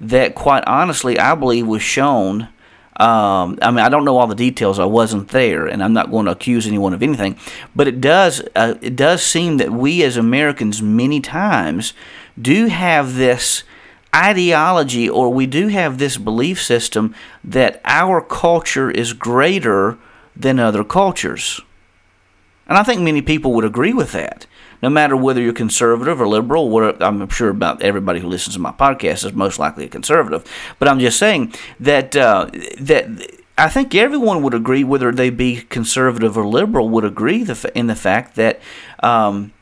that, 0.00 0.34
quite 0.34 0.64
honestly, 0.66 1.18
I 1.18 1.34
believe 1.34 1.66
was 1.66 1.82
shown 1.82 2.48
um, 2.96 3.58
I 3.60 3.70
mean, 3.70 3.80
I 3.80 3.88
don't 3.88 4.04
know 4.04 4.18
all 4.18 4.28
the 4.28 4.36
details. 4.36 4.78
I 4.78 4.84
wasn't 4.84 5.28
there, 5.30 5.66
and 5.66 5.82
I'm 5.82 5.92
not 5.92 6.12
going 6.12 6.26
to 6.26 6.32
accuse 6.32 6.66
anyone 6.66 6.94
of 6.94 7.02
anything. 7.02 7.36
But 7.74 7.88
it 7.88 8.00
does 8.00 8.40
uh, 8.54 8.74
it 8.80 8.94
does 8.94 9.22
seem 9.22 9.56
that 9.56 9.72
we 9.72 10.04
as 10.04 10.16
Americans 10.16 10.80
many 10.80 11.20
times 11.20 11.92
do 12.40 12.66
have 12.66 13.16
this 13.16 13.64
ideology, 14.14 15.08
or 15.08 15.28
we 15.30 15.46
do 15.46 15.68
have 15.68 15.98
this 15.98 16.16
belief 16.16 16.62
system 16.62 17.16
that 17.42 17.80
our 17.84 18.20
culture 18.20 18.90
is 18.90 19.12
greater 19.12 19.98
than 20.36 20.60
other 20.60 20.84
cultures. 20.84 21.60
And 22.68 22.78
I 22.78 22.84
think 22.84 23.02
many 23.02 23.22
people 23.22 23.52
would 23.54 23.64
agree 23.64 23.92
with 23.92 24.12
that 24.12 24.46
no 24.84 24.90
matter 24.90 25.16
whether 25.16 25.40
you're 25.40 25.54
conservative 25.54 26.20
or 26.20 26.28
liberal. 26.28 26.68
What 26.68 27.02
I'm 27.02 27.26
sure 27.30 27.48
about 27.48 27.80
everybody 27.80 28.20
who 28.20 28.28
listens 28.28 28.54
to 28.54 28.60
my 28.60 28.70
podcast 28.70 29.24
is 29.24 29.32
most 29.32 29.58
likely 29.58 29.86
a 29.86 29.88
conservative. 29.88 30.44
But 30.78 30.88
I'm 30.88 31.00
just 31.00 31.18
saying 31.18 31.54
that 31.80 32.14
uh, 32.14 32.50
that. 32.80 33.40
I 33.56 33.68
think 33.70 33.94
everyone 33.94 34.42
would 34.42 34.52
agree, 34.52 34.84
whether 34.84 35.10
they 35.10 35.30
be 35.30 35.62
conservative 35.62 36.36
or 36.36 36.46
liberal, 36.46 36.90
would 36.90 37.04
agree 37.04 37.46
in 37.74 37.86
the 37.86 37.94
fact 37.94 38.34
that 38.34 38.60
um, 39.00 39.52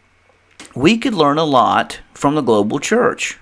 we 0.74 0.98
could 0.98 1.14
learn 1.14 1.38
a 1.38 1.44
lot 1.44 2.00
from 2.14 2.34
the 2.34 2.40
global 2.40 2.80
church. 2.80 3.38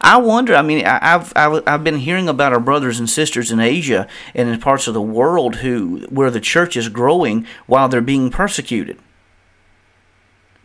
I 0.00 0.16
wonder. 0.16 0.54
I 0.54 0.62
mean, 0.62 0.86
I've, 0.86 1.34
I've 1.36 1.62
I've 1.66 1.84
been 1.84 1.98
hearing 1.98 2.30
about 2.30 2.54
our 2.54 2.60
brothers 2.60 2.98
and 2.98 3.10
sisters 3.10 3.50
in 3.50 3.60
Asia 3.60 4.08
and 4.34 4.48
in 4.48 4.58
parts 4.58 4.86
of 4.86 4.94
the 4.94 5.02
world 5.02 5.56
who 5.56 6.06
where 6.08 6.30
the 6.30 6.40
church 6.40 6.78
is 6.78 6.88
growing 6.88 7.44
while 7.66 7.90
they're 7.90 8.00
being 8.00 8.30
persecuted. 8.30 8.98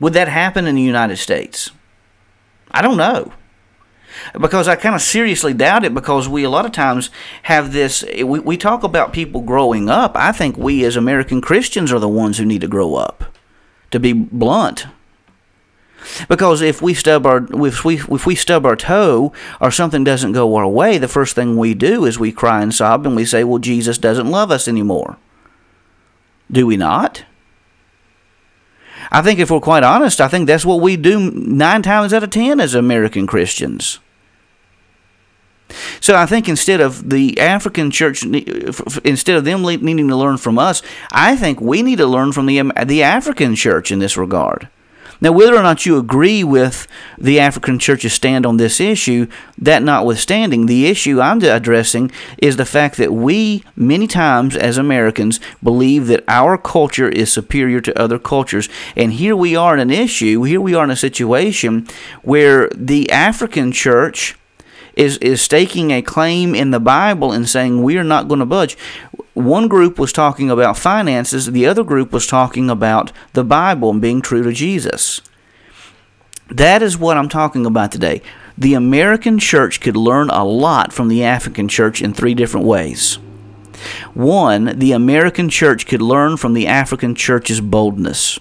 Would 0.03 0.12
that 0.15 0.27
happen 0.27 0.67
in 0.67 0.75
the 0.75 0.81
United 0.81 1.15
States? 1.15 1.72
I 2.72 2.81
don't 2.81 2.98
know. 2.98 3.31
Because 4.38 4.67
I 4.67 4.75
kind 4.75 4.95
of 4.95 5.01
seriously 5.01 5.53
doubt 5.53 5.86
it 5.86 5.93
because 5.93 6.27
we 6.27 6.43
a 6.43 6.50
lot 6.50 6.65
of 6.65 6.74
times 6.74 7.10
have 7.43 7.72
this. 7.72 8.03
We, 8.13 8.41
we 8.41 8.57
talk 8.57 8.83
about 8.83 9.13
people 9.13 9.39
growing 9.39 9.88
up. 9.89 10.17
I 10.17 10.33
think 10.33 10.57
we 10.57 10.83
as 10.83 10.98
American 10.98 11.39
Christians 11.39 11.93
are 11.93 12.01
the 12.01 12.10
ones 12.10 12.38
who 12.38 12.43
need 12.43 12.60
to 12.60 12.67
grow 12.67 12.95
up, 12.95 13.24
to 13.91 14.00
be 14.00 14.12
blunt. 14.12 14.88
Because 16.27 16.62
if 16.62 16.81
we 16.81 16.93
stub 16.93 17.25
our 17.25 17.48
if 17.65 17.86
we 17.86 18.01
if 18.01 18.25
we 18.25 18.36
stub 18.36 18.65
our 18.65 18.75
toe 18.75 19.31
or 19.62 19.72
something 19.72 20.03
doesn't 20.03 20.33
go 20.33 20.53
our 20.57 20.67
way, 20.67 20.98
the 20.98 21.07
first 21.07 21.33
thing 21.33 21.55
we 21.55 21.74
do 21.74 22.03
is 22.03 22.19
we 22.19 22.33
cry 22.33 22.62
and 22.62 22.74
sob 22.74 23.07
and 23.07 23.15
we 23.15 23.24
say, 23.24 23.45
"Well, 23.45 23.60
Jesus 23.60 23.98
doesn't 23.98 24.29
love 24.29 24.51
us 24.51 24.67
anymore." 24.67 25.15
Do 26.51 26.67
we 26.67 26.75
not? 26.75 27.24
I 29.12 29.22
think 29.22 29.39
if 29.39 29.51
we're 29.51 29.60
quite 29.60 29.83
honest, 29.83 30.22
I 30.22 30.27
think 30.27 30.48
that's 30.48 30.65
what 30.65 30.81
we 30.81 30.98
do 30.98 31.31
nine 31.31 31.81
times 31.81 32.13
out 32.13 32.24
of 32.24 32.29
ten 32.29 32.60
as 32.60 32.75
American 32.75 33.27
Christians. 33.27 34.00
So 36.00 36.15
I 36.15 36.25
think 36.25 36.48
instead 36.48 36.81
of 36.81 37.10
the 37.10 37.39
African 37.39 37.89
church, 37.89 38.24
instead 38.24 39.38
of 39.38 39.45
them 39.45 39.63
needing 39.63 40.07
to 40.07 40.15
learn 40.15 40.38
from 40.38 40.60
us, 40.60 40.81
I 41.12 41.36
think 41.36 41.62
we 41.62 41.81
need 41.81 41.98
to 41.98 42.05
learn 42.05 42.31
from 42.31 42.45
the 42.45 42.62
the 42.86 43.03
African 43.03 43.55
church 43.55 43.91
in 43.91 44.00
this 44.00 44.17
regard. 44.17 44.67
Now, 45.24 45.32
whether 45.32 45.56
or 45.56 45.63
not 45.63 45.86
you 45.86 45.98
agree 45.98 46.44
with 46.44 46.86
the 47.18 47.39
African 47.39 47.80
church's 47.80 48.12
stand 48.12 48.46
on 48.46 48.58
this 48.58 48.82
issue, 48.82 49.27
that 49.58 49.82
notwithstanding, 49.82 50.65
the 50.65 50.88
issue 50.88 51.22
I'm 51.22 51.42
addressing 51.42 52.12
is 52.39 52.58
the 52.58 52.65
fact 52.65 52.98
that 52.98 53.13
we, 53.13 53.63
many 53.74 54.06
times 54.06 54.58
as 54.58 54.77
Americans, 54.77 55.39
believe 55.63 56.08
that 56.08 56.25
our 56.27 56.58
culture 56.58 57.08
is 57.08 57.32
superior 57.32 57.80
to 57.80 57.98
other 57.98 58.20
cultures. 58.20 58.68
And 58.98 59.13
here 59.13 59.34
we 59.34 59.56
are 59.56 59.74
in 59.74 59.80
an 59.80 59.92
issue, 59.92 60.44
here 60.44 60.60
we 60.60 60.75
are 60.75 60.84
in 60.84 60.92
a 60.92 60.98
situation 60.98 61.88
where 62.24 62.68
the 62.75 63.10
African 63.10 63.72
church 63.72 64.36
is, 64.96 65.18
is 65.20 65.42
staking 65.42 65.92
a 65.92 66.01
claim 66.01 66.53
in 66.53 66.72
the 66.72 66.80
Bible 66.80 67.32
and 67.32 67.48
saying 67.48 67.82
we 67.82 67.98
are 67.98 68.03
not 68.03 68.27
going 68.27 68.39
to 68.39 68.46
budge. 68.46 68.77
One 69.34 69.68
group 69.68 69.98
was 69.98 70.13
talking 70.13 70.52
about 70.52 70.78
finances, 70.78 71.48
the 71.48 71.66
other 71.66 71.84
group 71.84 72.12
was 72.12 72.28
talking 72.28 72.70
about 72.70 73.12
the 73.34 73.44
Bible 73.44 73.90
and 73.90 74.02
being 74.02 74.22
true 74.22 74.44
to 74.44 74.52
Jesus. 74.52 75.22
That 76.50 76.84
is 76.84 76.98
what 76.98 77.18
I'm 77.18 77.30
talking 77.30 77.66
about 77.66 77.92
today. 77.92 78.22
The 78.58 78.75
American 78.75 79.40
church 79.40 79.82
could 79.82 79.98
learn 79.98 80.30
a 80.30 80.44
lot 80.44 80.94
from 80.94 81.08
the 81.08 81.24
African 81.24 81.68
church 81.68 82.02
in 82.02 82.13
three 82.13 82.36
different 82.36 82.68
ways. 82.68 83.16
One, 84.13 84.78
the 84.78 84.92
American 84.92 85.50
church 85.50 85.88
could 85.88 86.02
learn 86.02 86.38
from 86.38 86.54
the 86.54 86.68
African 86.68 87.16
church's 87.16 87.60
boldness. 87.60 88.40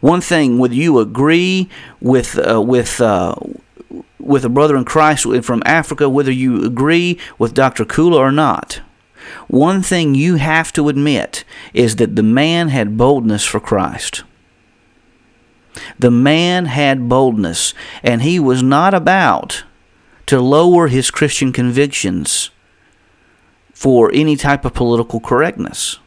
One 0.00 0.22
thing, 0.22 0.58
whether 0.58 0.74
you 0.74 0.98
agree 0.98 1.68
with 2.00 2.38
uh, 2.38 2.62
with 2.62 3.00
uh, 3.00 3.34
with 4.18 4.44
a 4.44 4.48
brother 4.48 4.76
in 4.76 4.84
Christ 4.84 5.26
from 5.42 5.62
Africa, 5.66 6.08
whether 6.08 6.32
you 6.32 6.64
agree 6.64 7.18
with 7.38 7.52
Dr. 7.52 7.84
Kulah 7.84 8.16
or 8.16 8.32
not, 8.32 8.80
one 9.48 9.82
thing 9.82 10.14
you 10.14 10.36
have 10.36 10.72
to 10.74 10.88
admit 10.88 11.44
is 11.74 11.96
that 11.96 12.16
the 12.16 12.22
man 12.22 12.68
had 12.68 12.96
boldness 12.96 13.44
for 13.44 13.60
Christ. 13.60 14.24
The 15.98 16.10
man 16.10 16.66
had 16.66 17.08
boldness, 17.08 17.74
and 18.02 18.22
he 18.22 18.40
was 18.40 18.62
not 18.62 18.94
about 18.94 19.64
to 20.26 20.40
lower 20.40 20.88
his 20.88 21.10
Christian 21.10 21.52
convictions 21.52 22.50
for 23.72 24.10
any 24.12 24.36
type 24.36 24.64
of 24.64 24.74
political 24.74 25.20
correctness. 25.20 25.98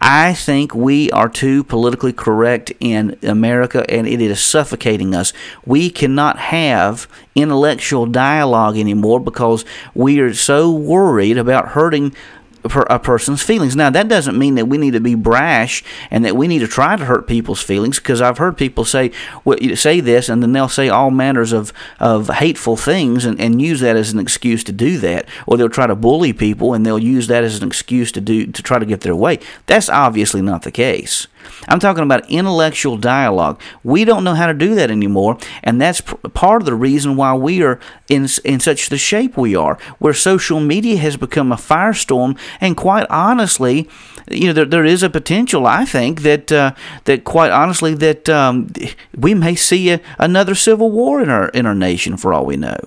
I 0.00 0.34
think 0.34 0.74
we 0.74 1.10
are 1.10 1.28
too 1.28 1.64
politically 1.64 2.12
correct 2.12 2.72
in 2.80 3.18
America 3.22 3.84
and 3.88 4.06
it 4.06 4.20
is 4.20 4.40
suffocating 4.40 5.14
us. 5.14 5.32
We 5.64 5.90
cannot 5.90 6.38
have 6.38 7.08
intellectual 7.34 8.06
dialogue 8.06 8.76
anymore 8.76 9.20
because 9.20 9.64
we 9.94 10.20
are 10.20 10.34
so 10.34 10.70
worried 10.70 11.38
about 11.38 11.68
hurting 11.68 12.14
a 12.64 12.98
person's 12.98 13.42
feelings. 13.42 13.76
Now, 13.76 13.90
that 13.90 14.08
doesn't 14.08 14.38
mean 14.38 14.54
that 14.56 14.66
we 14.66 14.78
need 14.78 14.92
to 14.92 15.00
be 15.00 15.14
brash 15.14 15.82
and 16.10 16.24
that 16.24 16.36
we 16.36 16.48
need 16.48 16.60
to 16.60 16.68
try 16.68 16.96
to 16.96 17.04
hurt 17.04 17.26
people's 17.26 17.62
feelings 17.62 17.98
because 17.98 18.20
I've 18.20 18.38
heard 18.38 18.56
people 18.56 18.84
say 18.84 19.12
well, 19.44 19.58
say 19.74 20.00
this 20.00 20.28
and 20.28 20.42
then 20.42 20.52
they'll 20.52 20.68
say 20.68 20.88
all 20.88 21.10
manners 21.10 21.52
of, 21.52 21.72
of 21.98 22.28
hateful 22.28 22.76
things 22.76 23.24
and, 23.24 23.40
and 23.40 23.60
use 23.60 23.80
that 23.80 23.96
as 23.96 24.12
an 24.12 24.18
excuse 24.18 24.64
to 24.64 24.72
do 24.72 24.98
that. 24.98 25.28
Or 25.46 25.56
they'll 25.56 25.68
try 25.68 25.86
to 25.86 25.94
bully 25.94 26.32
people 26.32 26.74
and 26.74 26.84
they'll 26.84 26.98
use 26.98 27.26
that 27.28 27.44
as 27.44 27.60
an 27.60 27.66
excuse 27.66 28.12
to 28.12 28.20
do 28.20 28.46
to 28.46 28.62
try 28.62 28.78
to 28.78 28.86
get 28.86 29.00
their 29.00 29.16
way. 29.16 29.38
That's 29.66 29.88
obviously 29.88 30.42
not 30.42 30.62
the 30.62 30.70
case. 30.70 31.26
I'm 31.68 31.78
talking 31.78 32.02
about 32.02 32.28
intellectual 32.30 32.96
dialogue. 32.96 33.60
We 33.82 34.04
don't 34.04 34.24
know 34.24 34.34
how 34.34 34.46
to 34.46 34.54
do 34.54 34.74
that 34.74 34.90
anymore, 34.90 35.38
and 35.62 35.80
that's 35.80 36.00
part 36.00 36.62
of 36.62 36.66
the 36.66 36.74
reason 36.74 37.16
why 37.16 37.34
we 37.34 37.62
are 37.62 37.78
in 38.08 38.26
in 38.44 38.60
such 38.60 38.88
the 38.88 38.98
shape 38.98 39.36
we 39.36 39.54
are, 39.54 39.78
where 39.98 40.14
social 40.14 40.60
media 40.60 40.96
has 40.98 41.16
become 41.16 41.52
a 41.52 41.56
firestorm. 41.56 42.38
And 42.60 42.76
quite 42.76 43.06
honestly, 43.10 43.88
you 44.30 44.48
know, 44.48 44.52
there, 44.52 44.64
there 44.64 44.84
is 44.84 45.02
a 45.02 45.10
potential, 45.10 45.66
I 45.66 45.84
think, 45.84 46.22
that 46.22 46.52
uh, 46.52 46.72
that 47.04 47.24
quite 47.24 47.50
honestly 47.50 47.94
that 47.94 48.28
um, 48.28 48.72
we 49.16 49.34
may 49.34 49.54
see 49.54 49.90
a, 49.90 50.00
another 50.18 50.54
civil 50.54 50.90
war 50.90 51.20
in 51.20 51.28
our 51.28 51.48
in 51.50 51.66
our 51.66 51.74
nation 51.74 52.16
for 52.16 52.32
all 52.32 52.46
we 52.46 52.56
know. 52.56 52.78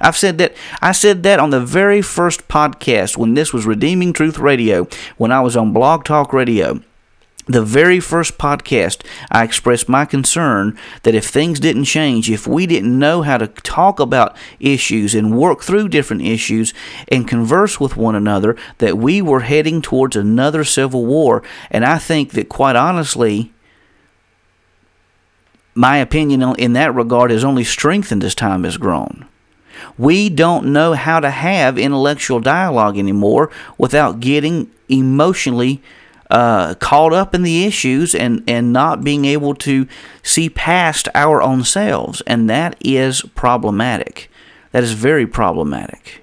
I've 0.00 0.16
said 0.16 0.38
that 0.38 0.54
I 0.80 0.92
said 0.92 1.22
that 1.22 1.38
on 1.38 1.50
the 1.50 1.60
very 1.60 2.02
first 2.02 2.48
podcast 2.48 3.16
when 3.16 3.34
this 3.34 3.52
was 3.52 3.66
Redeeming 3.66 4.12
Truth 4.12 4.38
Radio, 4.38 4.88
when 5.16 5.30
I 5.30 5.40
was 5.40 5.56
on 5.56 5.72
Blog 5.72 6.04
Talk 6.04 6.32
Radio 6.32 6.82
the 7.46 7.62
very 7.62 7.98
first 7.98 8.38
podcast, 8.38 9.04
I 9.30 9.42
expressed 9.42 9.88
my 9.88 10.04
concern 10.04 10.78
that 11.02 11.14
if 11.14 11.26
things 11.26 11.58
didn't 11.58 11.84
change, 11.84 12.30
if 12.30 12.46
we 12.46 12.66
didn't 12.66 12.96
know 12.96 13.22
how 13.22 13.38
to 13.38 13.48
talk 13.48 13.98
about 13.98 14.36
issues 14.60 15.14
and 15.14 15.36
work 15.36 15.62
through 15.62 15.88
different 15.88 16.22
issues 16.22 16.72
and 17.08 17.26
converse 17.26 17.80
with 17.80 17.96
one 17.96 18.14
another, 18.14 18.56
that 18.78 18.96
we 18.96 19.20
were 19.20 19.40
heading 19.40 19.82
towards 19.82 20.14
another 20.14 20.62
civil 20.62 21.04
war. 21.04 21.42
And 21.70 21.84
I 21.84 21.98
think 21.98 22.32
that, 22.32 22.48
quite 22.48 22.76
honestly, 22.76 23.52
my 25.74 25.96
opinion 25.96 26.42
in 26.58 26.74
that 26.74 26.94
regard 26.94 27.30
has 27.30 27.44
only 27.44 27.64
strengthened 27.64 28.22
as 28.22 28.34
time 28.34 28.64
has 28.64 28.76
grown. 28.76 29.26
We 29.98 30.28
don't 30.28 30.72
know 30.72 30.92
how 30.92 31.18
to 31.18 31.30
have 31.30 31.78
intellectual 31.78 32.38
dialogue 32.40 32.98
anymore 32.98 33.50
without 33.78 34.20
getting 34.20 34.70
emotionally 34.88 35.82
uh, 36.32 36.74
caught 36.80 37.12
up 37.12 37.34
in 37.34 37.42
the 37.42 37.64
issues 37.64 38.14
and, 38.14 38.42
and 38.48 38.72
not 38.72 39.04
being 39.04 39.24
able 39.26 39.54
to 39.54 39.86
see 40.22 40.48
past 40.48 41.08
our 41.14 41.42
own 41.42 41.62
selves. 41.62 42.22
And 42.26 42.48
that 42.48 42.74
is 42.80 43.22
problematic. 43.34 44.30
That 44.72 44.82
is 44.82 44.92
very 44.94 45.26
problematic. 45.26 46.22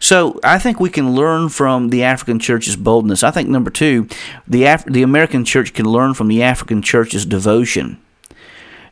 So 0.00 0.38
I 0.42 0.58
think 0.58 0.80
we 0.80 0.90
can 0.90 1.14
learn 1.14 1.48
from 1.48 1.88
the 1.88 2.02
African 2.02 2.38
church's 2.38 2.76
boldness. 2.76 3.22
I 3.22 3.30
think 3.30 3.48
number 3.48 3.70
two, 3.70 4.08
the 4.46 4.64
Af- 4.64 4.84
the 4.84 5.02
American 5.02 5.44
church 5.44 5.72
can 5.72 5.86
learn 5.86 6.14
from 6.14 6.28
the 6.28 6.42
African 6.42 6.82
church's 6.82 7.24
devotion. 7.24 7.96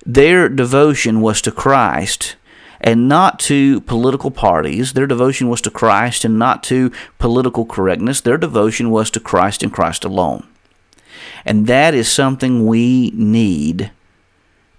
their 0.06 0.48
devotion 0.48 1.20
was 1.20 1.40
to 1.42 1.52
Christ 1.52 2.36
and 2.82 3.08
not 3.08 3.38
to 3.38 3.80
political 3.82 4.30
parties. 4.30 4.92
Their 4.92 5.06
devotion 5.06 5.48
was 5.48 5.60
to 5.62 5.70
Christ 5.70 6.24
and 6.24 6.38
not 6.38 6.62
to 6.64 6.90
political 7.18 7.64
correctness. 7.64 8.20
Their 8.20 8.38
devotion 8.38 8.90
was 8.90 9.10
to 9.12 9.20
Christ 9.20 9.62
and 9.62 9.72
Christ 9.72 10.04
alone. 10.04 10.46
And 11.44 11.66
that 11.66 11.94
is 11.94 12.10
something 12.10 12.66
we 12.66 13.10
need 13.14 13.90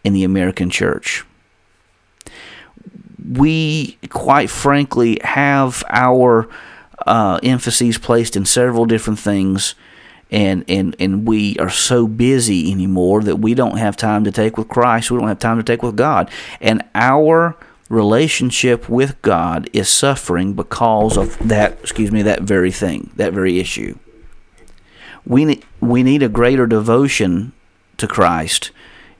in 0.03 0.13
the 0.13 0.23
American 0.23 0.69
church. 0.69 1.25
We, 3.25 3.97
quite 4.09 4.49
frankly, 4.49 5.19
have 5.23 5.83
our 5.89 6.49
uh, 7.07 7.39
emphases 7.41 7.97
placed 7.97 8.35
in 8.35 8.45
several 8.45 8.85
different 8.85 9.19
things 9.19 9.75
and, 10.33 10.65
and 10.67 10.95
and 10.99 11.27
we 11.27 11.55
are 11.59 11.69
so 11.69 12.07
busy 12.07 12.71
anymore 12.71 13.21
that 13.21 13.35
we 13.35 13.53
don't 13.53 13.77
have 13.77 13.95
time 13.95 14.23
to 14.23 14.31
take 14.31 14.57
with 14.57 14.67
Christ. 14.67 15.11
We 15.11 15.19
don't 15.19 15.27
have 15.27 15.37
time 15.37 15.57
to 15.57 15.63
take 15.63 15.83
with 15.83 15.95
God, 15.95 16.31
and 16.59 16.83
our 16.95 17.55
relationship 17.93 18.89
with 18.89 19.21
God 19.21 19.69
is 19.71 19.87
suffering 19.87 20.53
because 20.53 21.17
of 21.17 21.37
that. 21.47 21.79
Excuse 21.81 22.11
me, 22.11 22.21
that 22.23 22.41
very 22.41 22.71
thing, 22.71 23.11
that 23.15 23.33
very 23.33 23.59
issue. 23.59 23.97
We 25.25 25.45
need 25.45 25.63
we 25.79 26.03
need 26.03 26.23
a 26.23 26.29
greater 26.29 26.67
devotion 26.67 27.53
to 27.97 28.07
Christ 28.07 28.71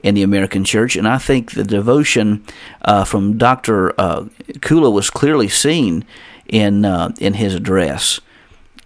in 0.02 0.16
the 0.16 0.24
American 0.24 0.66
church, 0.66 0.98
and 0.98 1.08
I 1.08 1.18
think 1.18 1.52
the 1.52 1.64
devotion 1.64 2.44
uh, 2.82 3.06
from 3.06 3.38
Dr. 3.38 3.94
Uh, 4.00 4.26
Kulah 4.60 4.92
was 4.92 5.10
clearly 5.10 5.48
seen 5.48 6.04
in 6.48 6.84
uh, 6.84 7.14
in 7.20 7.36
his 7.36 7.56
address. 7.56 8.20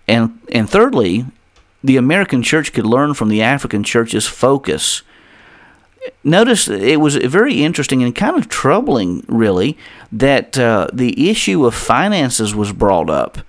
And 0.08 0.40
and 0.52 0.70
thirdly, 0.70 1.26
the 1.84 1.98
American 1.98 2.44
church 2.44 2.74
could 2.74 2.86
learn 2.86 3.14
from 3.14 3.30
the 3.30 3.42
African 3.42 3.84
church's 3.84 4.28
focus. 4.28 5.02
Notice 6.24 6.68
it 6.68 7.00
was 7.00 7.16
very 7.16 7.64
interesting 7.64 8.04
and 8.04 8.16
kind 8.16 8.38
of 8.38 8.50
troubling, 8.50 9.24
really, 9.28 9.78
that 10.12 10.58
uh, 10.58 10.88
the 10.94 11.30
issue 11.30 11.66
of 11.66 11.76
finances 11.76 12.54
was 12.54 12.72
brought 12.72 13.10
up. 13.10 13.40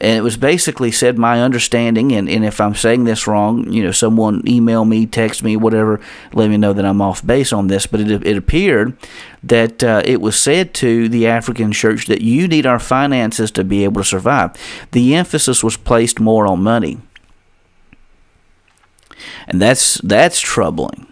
And 0.00 0.18
it 0.18 0.22
was 0.22 0.36
basically 0.36 0.90
said, 0.90 1.16
my 1.16 1.40
understanding, 1.40 2.10
and, 2.10 2.28
and 2.28 2.44
if 2.44 2.60
I'm 2.60 2.74
saying 2.74 3.04
this 3.04 3.28
wrong, 3.28 3.72
you 3.72 3.84
know, 3.84 3.92
someone 3.92 4.42
email 4.48 4.84
me, 4.84 5.06
text 5.06 5.44
me, 5.44 5.56
whatever, 5.56 6.00
let 6.32 6.50
me 6.50 6.56
know 6.56 6.72
that 6.72 6.84
I'm 6.84 7.00
off 7.00 7.24
base 7.24 7.52
on 7.52 7.68
this. 7.68 7.86
But 7.86 8.00
it, 8.00 8.26
it 8.26 8.36
appeared 8.36 8.96
that 9.44 9.84
uh, 9.84 10.02
it 10.04 10.20
was 10.20 10.40
said 10.40 10.74
to 10.74 11.08
the 11.08 11.28
African 11.28 11.70
church 11.70 12.06
that 12.06 12.20
you 12.20 12.48
need 12.48 12.66
our 12.66 12.80
finances 12.80 13.52
to 13.52 13.62
be 13.62 13.84
able 13.84 14.00
to 14.00 14.08
survive. 14.08 14.50
The 14.90 15.14
emphasis 15.14 15.62
was 15.62 15.76
placed 15.76 16.18
more 16.18 16.48
on 16.48 16.64
money 16.64 16.98
and 19.46 19.60
that's 19.60 19.94
that's 20.02 20.40
troubling. 20.40 21.06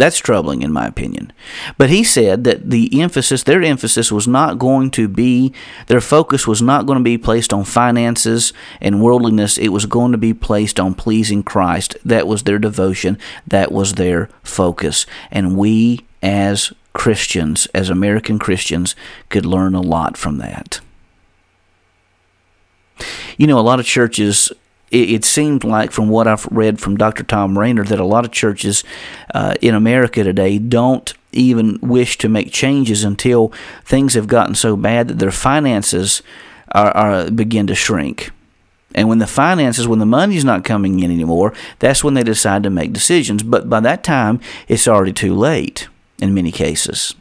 That's 0.00 0.16
troubling, 0.16 0.62
in 0.62 0.72
my 0.72 0.86
opinion. 0.86 1.30
But 1.76 1.90
he 1.90 2.04
said 2.04 2.44
that 2.44 2.70
the 2.70 3.02
emphasis, 3.02 3.42
their 3.42 3.62
emphasis, 3.62 4.10
was 4.10 4.26
not 4.26 4.58
going 4.58 4.90
to 4.92 5.08
be, 5.08 5.52
their 5.88 6.00
focus 6.00 6.46
was 6.46 6.62
not 6.62 6.86
going 6.86 6.96
to 6.96 7.04
be 7.04 7.18
placed 7.18 7.52
on 7.52 7.64
finances 7.64 8.54
and 8.80 9.02
worldliness. 9.02 9.58
It 9.58 9.68
was 9.68 9.84
going 9.84 10.12
to 10.12 10.16
be 10.16 10.32
placed 10.32 10.80
on 10.80 10.94
pleasing 10.94 11.42
Christ. 11.42 11.98
That 12.02 12.26
was 12.26 12.44
their 12.44 12.58
devotion. 12.58 13.18
That 13.46 13.72
was 13.72 13.96
their 13.96 14.30
focus. 14.42 15.04
And 15.30 15.54
we, 15.54 16.00
as 16.22 16.72
Christians, 16.94 17.66
as 17.74 17.90
American 17.90 18.38
Christians, 18.38 18.96
could 19.28 19.44
learn 19.44 19.74
a 19.74 19.82
lot 19.82 20.16
from 20.16 20.38
that. 20.38 20.80
You 23.36 23.46
know, 23.46 23.58
a 23.58 23.60
lot 23.60 23.80
of 23.80 23.84
churches 23.84 24.50
it, 24.90 25.10
it 25.10 25.24
seemed 25.24 25.64
like, 25.64 25.90
from 25.90 26.08
what 26.08 26.26
I've 26.26 26.46
read 26.46 26.80
from 26.80 26.96
Dr. 26.96 27.22
Tom 27.22 27.58
Rainer, 27.58 27.84
that 27.84 28.00
a 28.00 28.04
lot 28.04 28.24
of 28.24 28.32
churches 28.32 28.84
uh, 29.34 29.54
in 29.60 29.74
America 29.74 30.22
today 30.22 30.58
don't 30.58 31.12
even 31.32 31.78
wish 31.80 32.18
to 32.18 32.28
make 32.28 32.52
changes 32.52 33.04
until 33.04 33.52
things 33.84 34.14
have 34.14 34.26
gotten 34.26 34.54
so 34.54 34.76
bad 34.76 35.08
that 35.08 35.18
their 35.18 35.30
finances 35.30 36.22
are, 36.72 36.90
are 36.90 37.30
begin 37.30 37.66
to 37.68 37.74
shrink. 37.74 38.30
And 38.94 39.08
when 39.08 39.18
the 39.18 39.26
finances, 39.26 39.86
when 39.86 40.00
the 40.00 40.06
money's 40.06 40.44
not 40.44 40.64
coming 40.64 40.98
in 40.98 41.12
anymore, 41.12 41.52
that's 41.78 42.02
when 42.02 42.14
they 42.14 42.24
decide 42.24 42.64
to 42.64 42.70
make 42.70 42.92
decisions. 42.92 43.44
But 43.44 43.70
by 43.70 43.78
that 43.80 44.02
time, 44.02 44.40
it's 44.66 44.88
already 44.88 45.12
too 45.12 45.34
late 45.34 45.88
in 46.18 46.34
many 46.34 46.50
cases. 46.50 47.14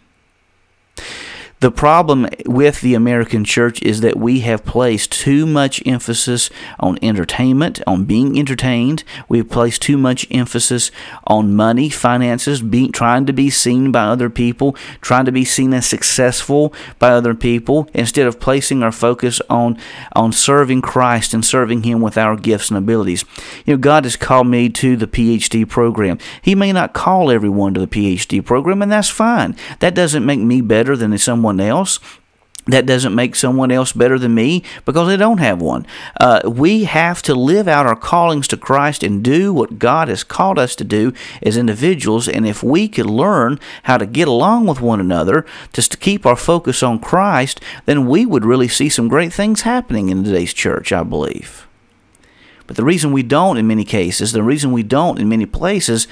The 1.62 1.72
problem 1.72 2.26
with 2.46 2.80
the 2.80 2.94
American 2.94 3.44
church 3.44 3.82
is 3.82 4.00
that 4.00 4.16
we 4.16 4.40
have 4.42 4.64
placed 4.64 5.12
too 5.12 5.46
much 5.46 5.86
emphasis 5.86 6.50
on 6.80 6.98
entertainment, 7.02 7.82
on 7.86 8.06
being 8.06 8.40
entertained. 8.40 9.04
We've 9.28 9.50
placed 9.50 9.82
too 9.82 9.98
much 9.98 10.26
emphasis 10.32 10.90
on 11.28 11.54
money, 11.54 11.90
finances, 11.90 12.62
being, 12.62 12.94
trying 12.94 13.26
to 13.26 13.34
be 13.34 13.50
seen 13.50 13.92
by 13.92 14.04
other 14.04 14.30
people, 14.30 14.74
trying 15.02 15.26
to 15.26 15.34
be 15.34 15.44
seen 15.44 15.74
as 15.74 15.86
successful 15.86 16.74
by 16.98 17.10
other 17.10 17.36
people, 17.36 17.90
instead 17.94 18.26
of 18.26 18.40
placing 18.40 18.82
our 18.82 18.94
focus 18.94 19.42
on, 19.50 19.78
on 20.16 20.32
serving 20.32 20.82
Christ 20.82 21.34
and 21.34 21.44
serving 21.44 21.84
Him 21.84 22.00
with 22.00 22.18
our 22.18 22.38
gifts 22.38 22.70
and 22.70 22.78
abilities. 22.78 23.26
You 23.66 23.74
know, 23.74 23.80
God 23.80 24.06
has 24.06 24.16
called 24.16 24.48
me 24.48 24.70
to 24.70 24.96
the 24.96 25.08
PhD 25.08 25.68
program. 25.68 26.20
He 26.42 26.56
may 26.56 26.72
not 26.72 26.94
call 26.94 27.30
everyone 27.30 27.74
to 27.74 27.82
the 27.82 27.88
PhD 27.88 28.46
program, 28.46 28.82
and 28.82 28.90
that's 28.90 29.10
fine. 29.10 29.58
That 29.80 29.94
doesn't 29.94 30.26
make 30.26 30.40
me 30.40 30.62
better 30.62 30.96
than 30.96 31.18
someone 31.18 31.49
someone 31.50 31.68
else 31.68 32.00
that 32.68 32.86
doesn't 32.86 33.16
make 33.16 33.36
someone 33.36 33.72
else 33.72 33.94
better 33.94 34.20
than 34.20 34.36
me 34.36 34.64
because 34.86 35.08
they 35.08 35.18
don't 35.18 35.40
have 35.40 35.60
one. 35.60 35.88
Uh, 36.20 36.42
we 36.46 36.84
have 36.84 37.24
to 37.24 37.34
live 37.34 37.68
out 37.68 37.88
our 37.88 37.96
callings 37.96 38.48
to 38.48 38.58
Christ 38.58 39.02
and 39.02 39.24
do 39.24 39.52
what 39.52 39.80
God 39.80 40.08
has 40.08 40.24
called 40.24 40.60
us 40.60 40.76
to 40.76 40.84
do 40.84 41.12
as 41.42 41.58
individuals. 41.58 42.28
And 42.28 42.46
if 42.46 42.62
we 42.62 42.88
could 42.88 43.08
learn 43.08 43.60
how 43.84 43.98
to 43.98 44.06
get 44.06 44.28
along 44.28 44.68
with 44.68 44.82
one 44.82 45.00
another, 45.00 45.48
just 45.74 45.92
to 45.94 45.98
keep 45.98 46.28
our 46.28 46.36
focus 46.36 46.84
on 46.84 47.00
Christ, 47.00 47.60
then 47.88 48.06
we 48.06 48.24
would 48.24 48.46
really 48.46 48.68
see 48.68 48.90
some 48.90 49.08
great 49.08 49.34
things 49.34 49.62
happening 49.62 50.10
in 50.10 50.24
today's 50.24 50.54
church, 50.54 50.92
I 50.92 51.02
believe. 51.02 51.66
But 52.68 52.76
the 52.76 52.84
reason 52.84 53.12
we 53.12 53.24
don't, 53.24 53.58
in 53.58 53.66
many 53.66 53.84
cases, 53.84 54.32
the 54.32 54.44
reason 54.44 54.72
we 54.72 54.84
don't 54.84 55.18
in 55.18 55.28
many 55.28 55.48
places, 55.48 56.08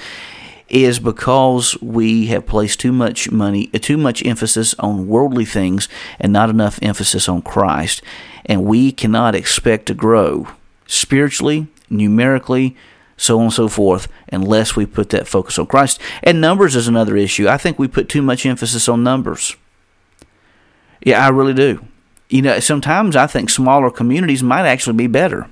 is 0.68 0.98
because 0.98 1.80
we 1.80 2.26
have 2.26 2.46
placed 2.46 2.80
too 2.80 2.92
much 2.92 3.30
money, 3.30 3.70
uh, 3.72 3.78
too 3.78 3.96
much 3.96 4.24
emphasis 4.24 4.74
on 4.78 5.08
worldly 5.08 5.44
things 5.44 5.88
and 6.20 6.32
not 6.32 6.50
enough 6.50 6.78
emphasis 6.82 7.28
on 7.28 7.42
Christ. 7.42 8.02
And 8.44 8.64
we 8.64 8.92
cannot 8.92 9.34
expect 9.34 9.86
to 9.86 9.94
grow 9.94 10.48
spiritually, 10.86 11.68
numerically, 11.90 12.76
so 13.16 13.38
on 13.38 13.44
and 13.44 13.52
so 13.52 13.68
forth, 13.68 14.08
unless 14.32 14.76
we 14.76 14.86
put 14.86 15.10
that 15.10 15.26
focus 15.26 15.58
on 15.58 15.66
Christ. 15.66 16.00
And 16.22 16.40
numbers 16.40 16.76
is 16.76 16.88
another 16.88 17.16
issue. 17.16 17.48
I 17.48 17.56
think 17.56 17.78
we 17.78 17.88
put 17.88 18.08
too 18.08 18.22
much 18.22 18.46
emphasis 18.46 18.88
on 18.88 19.02
numbers. 19.02 19.56
Yeah, 21.04 21.24
I 21.24 21.28
really 21.28 21.54
do. 21.54 21.84
You 22.28 22.42
know, 22.42 22.60
sometimes 22.60 23.16
I 23.16 23.26
think 23.26 23.50
smaller 23.50 23.90
communities 23.90 24.42
might 24.42 24.66
actually 24.66 24.96
be 24.96 25.06
better 25.06 25.48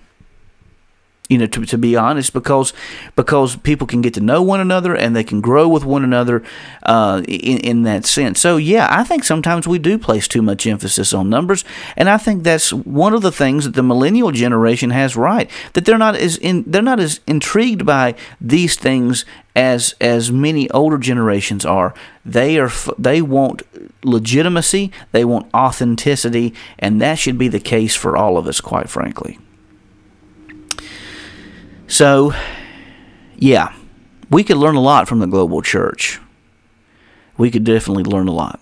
you 1.28 1.38
know, 1.38 1.46
to, 1.46 1.64
to 1.64 1.78
be 1.78 1.96
honest, 1.96 2.32
because 2.32 2.72
because 3.16 3.56
people 3.56 3.86
can 3.86 4.00
get 4.00 4.14
to 4.14 4.20
know 4.20 4.42
one 4.42 4.60
another 4.60 4.94
and 4.94 5.14
they 5.14 5.24
can 5.24 5.40
grow 5.40 5.68
with 5.68 5.84
one 5.84 6.04
another 6.04 6.42
uh, 6.84 7.22
in, 7.26 7.58
in 7.58 7.82
that 7.82 8.06
sense. 8.06 8.40
So 8.40 8.56
yeah, 8.56 8.86
I 8.90 9.04
think 9.04 9.24
sometimes 9.24 9.66
we 9.66 9.78
do 9.78 9.98
place 9.98 10.28
too 10.28 10.42
much 10.42 10.66
emphasis 10.66 11.12
on 11.12 11.28
numbers, 11.28 11.64
and 11.96 12.08
I 12.08 12.18
think 12.18 12.42
that's 12.42 12.72
one 12.72 13.14
of 13.14 13.22
the 13.22 13.32
things 13.32 13.64
that 13.64 13.74
the 13.74 13.82
millennial 13.82 14.30
generation 14.30 14.90
has 14.90 15.16
right 15.16 15.50
that 15.72 15.84
they're 15.84 15.98
not 15.98 16.16
as 16.16 16.36
in, 16.36 16.64
they're 16.66 16.82
not 16.82 17.00
as 17.00 17.20
intrigued 17.26 17.84
by 17.84 18.14
these 18.40 18.76
things 18.76 19.24
as 19.56 19.94
as 20.00 20.30
many 20.30 20.70
older 20.70 20.98
generations 20.98 21.64
are. 21.64 21.94
They 22.24 22.58
are 22.58 22.70
they 22.98 23.22
want 23.22 23.62
legitimacy, 24.04 24.92
they 25.12 25.24
want 25.24 25.52
authenticity, 25.54 26.54
and 26.78 27.00
that 27.00 27.18
should 27.18 27.38
be 27.38 27.48
the 27.48 27.60
case 27.60 27.94
for 27.96 28.16
all 28.16 28.36
of 28.38 28.46
us, 28.46 28.60
quite 28.60 28.88
frankly. 28.88 29.38
So, 31.88 32.32
yeah, 33.36 33.74
we 34.30 34.44
could 34.44 34.56
learn 34.56 34.74
a 34.74 34.80
lot 34.80 35.08
from 35.08 35.20
the 35.20 35.26
global 35.26 35.62
church. 35.62 36.20
We 37.38 37.50
could 37.50 37.64
definitely 37.64 38.04
learn 38.04 38.28
a 38.28 38.32
lot. 38.32 38.60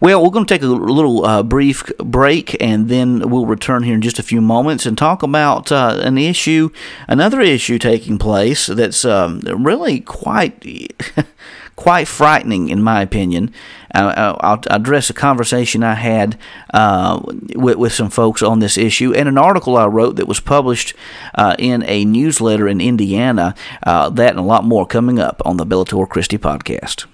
Well, 0.00 0.22
we're 0.22 0.30
going 0.30 0.44
to 0.44 0.54
take 0.54 0.62
a 0.62 0.66
little 0.66 1.24
uh, 1.24 1.42
brief 1.42 1.90
break 1.98 2.60
and 2.62 2.88
then 2.88 3.30
we'll 3.30 3.46
return 3.46 3.82
here 3.82 3.94
in 3.94 4.02
just 4.02 4.18
a 4.18 4.22
few 4.22 4.40
moments 4.40 4.86
and 4.86 4.96
talk 4.96 5.22
about 5.22 5.72
uh, 5.72 5.98
an 6.02 6.18
issue, 6.18 6.70
another 7.08 7.40
issue 7.40 7.78
taking 7.78 8.18
place 8.18 8.66
that's 8.66 9.04
um, 9.04 9.40
really 9.40 10.00
quite 10.00 10.64
quite 11.76 12.08
frightening, 12.08 12.68
in 12.68 12.82
my 12.82 13.02
opinion. 13.02 13.52
Uh, 13.94 14.36
I'll 14.40 14.60
address 14.70 15.08
a 15.08 15.14
conversation 15.14 15.82
I 15.82 15.94
had 15.94 16.38
uh, 16.74 17.20
with, 17.54 17.76
with, 17.76 17.92
some 17.92 18.10
folks 18.10 18.42
on 18.42 18.58
this 18.58 18.76
issue 18.76 19.14
and 19.14 19.28
an 19.28 19.38
article 19.38 19.76
I 19.76 19.86
wrote 19.86 20.16
that 20.16 20.26
was 20.26 20.40
published 20.40 20.94
uh, 21.34 21.54
in 21.58 21.82
a 21.84 22.04
newsletter 22.04 22.68
in 22.68 22.80
Indiana. 22.80 23.54
Uh, 23.82 24.10
that 24.10 24.30
and 24.30 24.38
a 24.38 24.42
lot 24.42 24.64
more 24.64 24.86
coming 24.86 25.18
up 25.18 25.40
on 25.44 25.56
the 25.56 25.64
Bellator 25.64 26.08
Christi 26.08 26.36
podcast. 26.36 27.06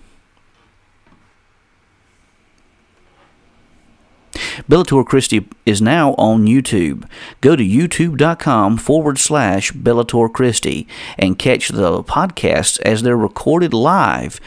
Bellator 4.68 5.04
Christi 5.04 5.48
is 5.66 5.82
now 5.82 6.14
on 6.14 6.46
YouTube. 6.46 7.08
Go 7.40 7.56
to 7.56 7.62
youtube.com 7.62 8.76
forward 8.76 9.18
slash 9.18 9.72
Bellator 9.72 10.32
Christi 10.32 10.86
and 11.18 11.38
catch 11.38 11.68
the 11.68 12.02
podcasts 12.02 12.80
as 12.80 13.02
they're 13.02 13.16
recorded 13.16 13.72
live 13.74 14.40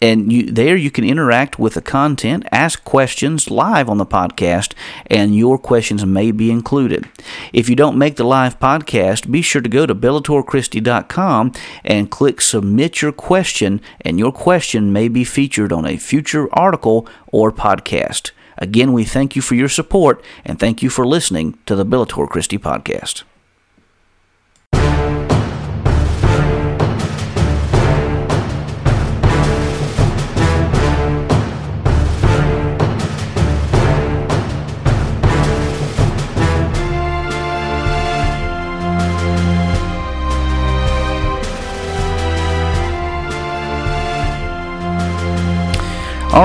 and 0.00 0.30
you, 0.30 0.50
there 0.50 0.76
you 0.76 0.90
can 0.90 1.04
interact 1.04 1.58
with 1.58 1.74
the 1.74 1.80
content, 1.80 2.46
ask 2.52 2.84
questions 2.84 3.50
live 3.50 3.88
on 3.88 3.96
the 3.96 4.06
podcast, 4.06 4.74
and 5.06 5.34
your 5.34 5.56
questions 5.56 6.04
may 6.04 6.30
be 6.30 6.50
included. 6.50 7.08
If 7.52 7.70
you 7.70 7.76
don't 7.76 7.96
make 7.96 8.16
the 8.16 8.24
live 8.24 8.60
podcast, 8.60 9.30
be 9.30 9.40
sure 9.40 9.62
to 9.62 9.68
go 9.68 9.86
to 9.86 9.94
bellatorchristi.com 9.94 11.52
and 11.84 12.10
click 12.10 12.40
submit 12.40 13.00
your 13.00 13.12
question, 13.12 13.80
and 14.02 14.18
your 14.18 14.32
question 14.32 14.92
may 14.92 15.08
be 15.08 15.24
featured 15.24 15.72
on 15.72 15.86
a 15.86 15.96
future 15.96 16.48
article 16.52 17.08
or 17.28 17.50
podcast. 17.50 18.32
Again, 18.58 18.92
we 18.92 19.04
thank 19.04 19.36
you 19.36 19.42
for 19.42 19.54
your 19.54 19.68
support 19.68 20.22
and 20.44 20.58
thank 20.58 20.82
you 20.82 20.90
for 20.90 21.06
listening 21.06 21.58
to 21.66 21.76
the 21.76 21.86
Bellator 21.86 22.28
Christi 22.28 22.58
podcast. 22.58 23.22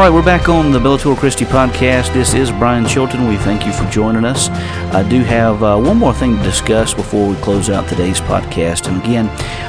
Right, 0.01 0.11
we're 0.11 0.25
back 0.25 0.49
on 0.49 0.71
the 0.71 0.79
Bellator 0.79 1.15
Christi 1.15 1.45
podcast. 1.45 2.11
This 2.11 2.33
is 2.33 2.49
Brian 2.49 2.87
Chilton. 2.87 3.27
We 3.27 3.37
thank 3.37 3.67
you 3.67 3.71
for 3.71 3.87
joining 3.91 4.25
us. 4.25 4.49
I 4.95 5.07
do 5.07 5.21
have 5.21 5.61
uh, 5.61 5.79
one 5.79 5.97
more 5.97 6.11
thing 6.11 6.37
to 6.37 6.41
discuss 6.41 6.91
before 6.95 7.29
we 7.29 7.35
close 7.35 7.69
out 7.69 7.87
today's 7.87 8.19
podcast. 8.19 8.87
And 8.87 8.99
again, 9.03 9.27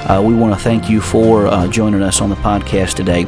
uh, 0.08 0.22
we 0.24 0.32
want 0.32 0.54
to 0.54 0.58
thank 0.58 0.88
you 0.88 1.02
for 1.02 1.48
uh, 1.48 1.68
joining 1.68 2.00
us 2.00 2.22
on 2.22 2.30
the 2.30 2.36
podcast 2.36 2.94
today. 2.94 3.26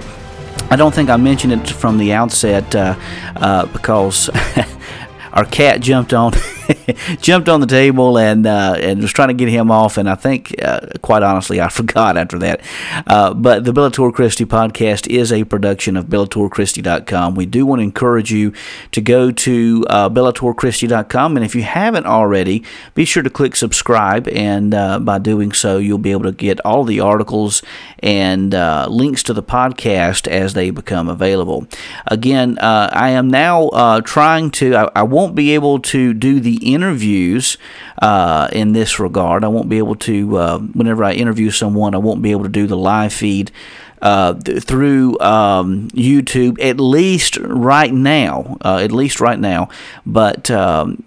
I 0.70 0.76
don't 0.76 0.94
think 0.94 1.10
I 1.10 1.18
mentioned 1.18 1.52
it 1.52 1.68
from 1.68 1.98
the 1.98 2.14
outset 2.14 2.74
uh, 2.74 2.98
uh, 3.36 3.66
because 3.66 4.30
our 5.34 5.44
cat 5.44 5.82
jumped 5.82 6.14
on 6.14 6.32
jumped 7.20 7.48
on 7.48 7.60
the 7.60 7.66
table 7.66 8.18
and 8.18 8.46
uh, 8.46 8.76
and 8.78 9.00
was 9.00 9.12
trying 9.12 9.28
to 9.28 9.34
get 9.34 9.48
him 9.48 9.70
off. 9.70 9.96
And 9.96 10.08
I 10.08 10.14
think, 10.14 10.54
uh, 10.62 10.80
quite 11.02 11.22
honestly, 11.22 11.60
I 11.60 11.68
forgot 11.74 12.16
after 12.16 12.38
that. 12.40 12.60
Uh, 13.06 13.34
but 13.34 13.64
the 13.64 13.72
Bellator 13.72 14.12
Christi 14.12 14.44
podcast 14.44 15.08
is 15.08 15.32
a 15.32 15.44
production 15.44 15.96
of 15.96 16.06
BellatorChristi.com. 16.06 17.34
We 17.34 17.46
do 17.46 17.66
want 17.66 17.80
to 17.80 17.84
encourage 17.84 18.32
you 18.32 18.52
to 18.92 19.00
go 19.00 19.30
to 19.30 19.86
uh, 19.88 20.08
BellatorChristi.com, 20.10 21.36
and 21.36 21.44
if 21.44 21.54
you 21.54 21.62
haven't 21.62 22.06
already, 22.06 22.62
be 22.94 23.04
sure 23.04 23.22
to 23.22 23.30
click 23.30 23.56
subscribe. 23.56 24.28
And 24.28 24.74
uh, 24.74 25.00
by 25.00 25.18
doing 25.18 25.52
so, 25.52 25.78
you'll 25.78 25.98
be 25.98 26.12
able 26.12 26.24
to 26.24 26.32
get 26.32 26.60
all 26.60 26.84
the 26.84 27.00
articles 27.00 27.62
and 28.00 28.54
uh, 28.54 28.86
links 28.90 29.22
to 29.24 29.32
the 29.32 29.42
podcast 29.42 30.28
as 30.28 30.54
they 30.54 30.70
become 30.70 31.08
available. 31.08 31.66
Again, 32.06 32.58
uh, 32.58 32.90
I 32.92 33.10
am 33.10 33.28
now 33.28 34.00
trying 34.00 34.50
to. 34.52 34.76
I, 34.76 34.90
I 34.96 35.02
won't 35.02 35.34
be 35.34 35.54
able 35.54 35.80
to 35.80 36.14
do 36.14 36.40
the 36.40 36.53
interviews 36.56 37.56
uh, 38.00 38.48
in 38.52 38.72
this 38.72 38.98
regard. 38.98 39.44
I 39.44 39.48
won't 39.48 39.68
be 39.68 39.78
able 39.78 39.96
to, 39.96 40.36
uh, 40.36 40.58
whenever 40.58 41.04
I 41.04 41.12
interview 41.12 41.50
someone, 41.50 41.94
I 41.94 41.98
won't 41.98 42.22
be 42.22 42.30
able 42.30 42.44
to 42.44 42.48
do 42.48 42.66
the 42.66 42.76
live 42.76 43.12
feed. 43.12 43.50
Uh, 44.02 44.34
th- 44.34 44.62
through 44.62 45.18
um, 45.20 45.88
YouTube, 45.92 46.62
at 46.62 46.78
least 46.78 47.38
right 47.38 47.92
now, 47.92 48.58
uh, 48.62 48.76
at 48.82 48.92
least 48.92 49.18
right 49.18 49.38
now, 49.38 49.70
but 50.04 50.50
um, 50.50 51.02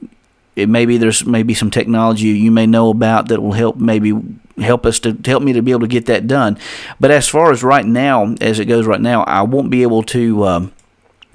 maybe 0.56 0.98
there's 0.98 1.24
maybe 1.24 1.54
some 1.54 1.70
technology 1.70 2.30
you 2.30 2.50
may 2.50 2.66
know 2.66 2.90
about 2.90 3.28
that 3.28 3.40
will 3.40 3.52
help 3.52 3.78
maybe 3.78 4.14
help 4.58 4.86
us 4.86 5.00
to, 5.00 5.14
to, 5.14 5.30
help 5.30 5.44
me 5.44 5.54
to 5.54 5.62
be 5.62 5.72
able 5.72 5.82
to 5.82 5.88
get 5.88 6.08
that 6.08 6.28
done. 6.28 6.58
But 7.00 7.12
as 7.12 7.28
far 7.28 7.52
as 7.52 7.64
right 7.64 7.86
now, 7.86 8.36
as 8.42 8.60
it 8.60 8.66
goes 8.66 8.88
right 8.88 9.02
now, 9.02 9.24
I 9.24 9.44
won't 9.44 9.70
be 9.70 9.84
able 9.84 10.04
to. 10.04 10.46
Um, 10.46 10.74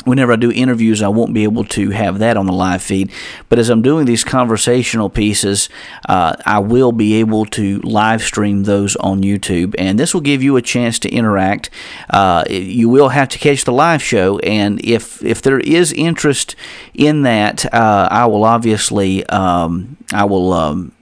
whenever 0.04 0.32
I 0.32 0.36
do 0.36 0.50
interviews, 0.50 1.02
I 1.02 1.08
won't 1.08 1.34
be 1.34 1.44
able 1.44 1.64
to 1.64 1.90
have 1.90 2.18
that 2.18 2.36
on 2.36 2.46
the 2.46 2.52
live 2.52 2.82
feed. 2.82 3.10
But 3.48 3.58
as 3.58 3.68
I'm 3.68 3.82
doing 3.82 4.06
these 4.06 4.24
conversational 4.24 5.10
pieces, 5.10 5.68
uh, 6.08 6.34
I 6.44 6.58
will 6.58 6.92
be 6.92 7.14
able 7.14 7.46
to 7.46 7.80
live 7.80 8.22
stream 8.22 8.64
those 8.64 8.96
on 8.96 9.22
YouTube. 9.22 9.74
And 9.78 9.98
this 9.98 10.14
will 10.14 10.20
give 10.20 10.42
you 10.42 10.56
a 10.56 10.62
chance 10.62 10.98
to 11.00 11.10
interact. 11.10 11.70
Uh, 12.10 12.44
you 12.48 12.88
will 12.88 13.10
have 13.10 13.28
to 13.30 13.38
catch 13.38 13.64
the 13.64 13.72
live 13.72 14.02
show. 14.02 14.38
And 14.40 14.84
if, 14.84 15.22
if 15.24 15.42
there 15.42 15.60
is 15.60 15.92
interest 15.92 16.56
in 16.94 17.22
that, 17.22 17.72
uh, 17.72 18.08
I 18.10 18.26
will 18.26 18.44
obviously, 18.44 19.24
um, 19.26 19.96
I 20.12 20.24
will. 20.24 20.52
Um, 20.52 20.92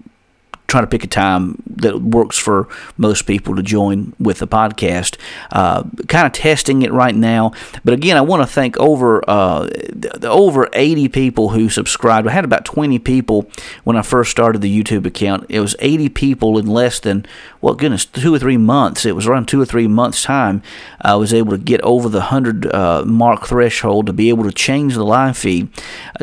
try 0.71 0.81
to 0.81 0.87
pick 0.87 1.05
a 1.05 1.09
time 1.09 1.63
that 1.67 2.01
works 2.01 2.39
for 2.39 2.69
most 2.97 3.27
people 3.27 3.57
to 3.57 3.63
join 3.63 4.15
with 4.19 4.39
the 4.39 4.47
podcast. 4.47 5.17
Uh, 5.51 5.83
kind 6.09 6.27
of 6.27 6.33
testing 6.33 6.83
it 6.83 6.93
right 6.93 7.15
now, 7.15 7.53
but 7.85 7.93
again, 7.95 8.17
I 8.17 8.21
want 8.21 8.43
to 8.43 8.47
thank 8.47 8.79
over 8.79 9.29
uh, 9.29 9.65
the 9.65 10.29
over 10.31 10.69
80 10.73 11.09
people 11.09 11.51
who 11.51 11.69
subscribed. 11.69 12.29
I 12.29 12.33
had 12.33 12.45
about 12.45 12.65
20 12.65 12.99
people 13.01 13.51
when 13.85 13.97
I 13.97 14.03
first 14.03 14.31
started 14.31 14.63
the 14.63 14.83
YouTube 14.83 15.07
account. 15.07 15.47
It 15.49 15.61
was 15.61 15.75
80 15.81 16.09
people 16.11 16.59
in 16.59 16.67
less 16.67 17.01
than 17.01 17.27
well, 17.61 17.75
goodness, 17.75 18.07
two 18.07 18.35
or 18.35 18.39
three 18.39 18.57
months. 18.57 19.05
It 19.05 19.15
was 19.15 19.27
around 19.27 19.47
two 19.47 19.61
or 19.61 19.67
three 19.67 19.87
months 19.87 20.23
time. 20.23 20.63
I 21.01 21.17
was 21.17 21.35
able 21.35 21.51
to 21.53 21.59
get 21.59 21.81
over 21.83 22.09
the 22.09 22.23
hundred 22.23 22.67
uh, 22.73 23.05
mark 23.05 23.47
threshold 23.47 24.07
to 24.07 24.13
be 24.13 24.31
able 24.31 24.45
to 24.45 24.53
change 24.53 24.95
the 24.95 25.05
live 25.05 25.37
feed 25.37 25.69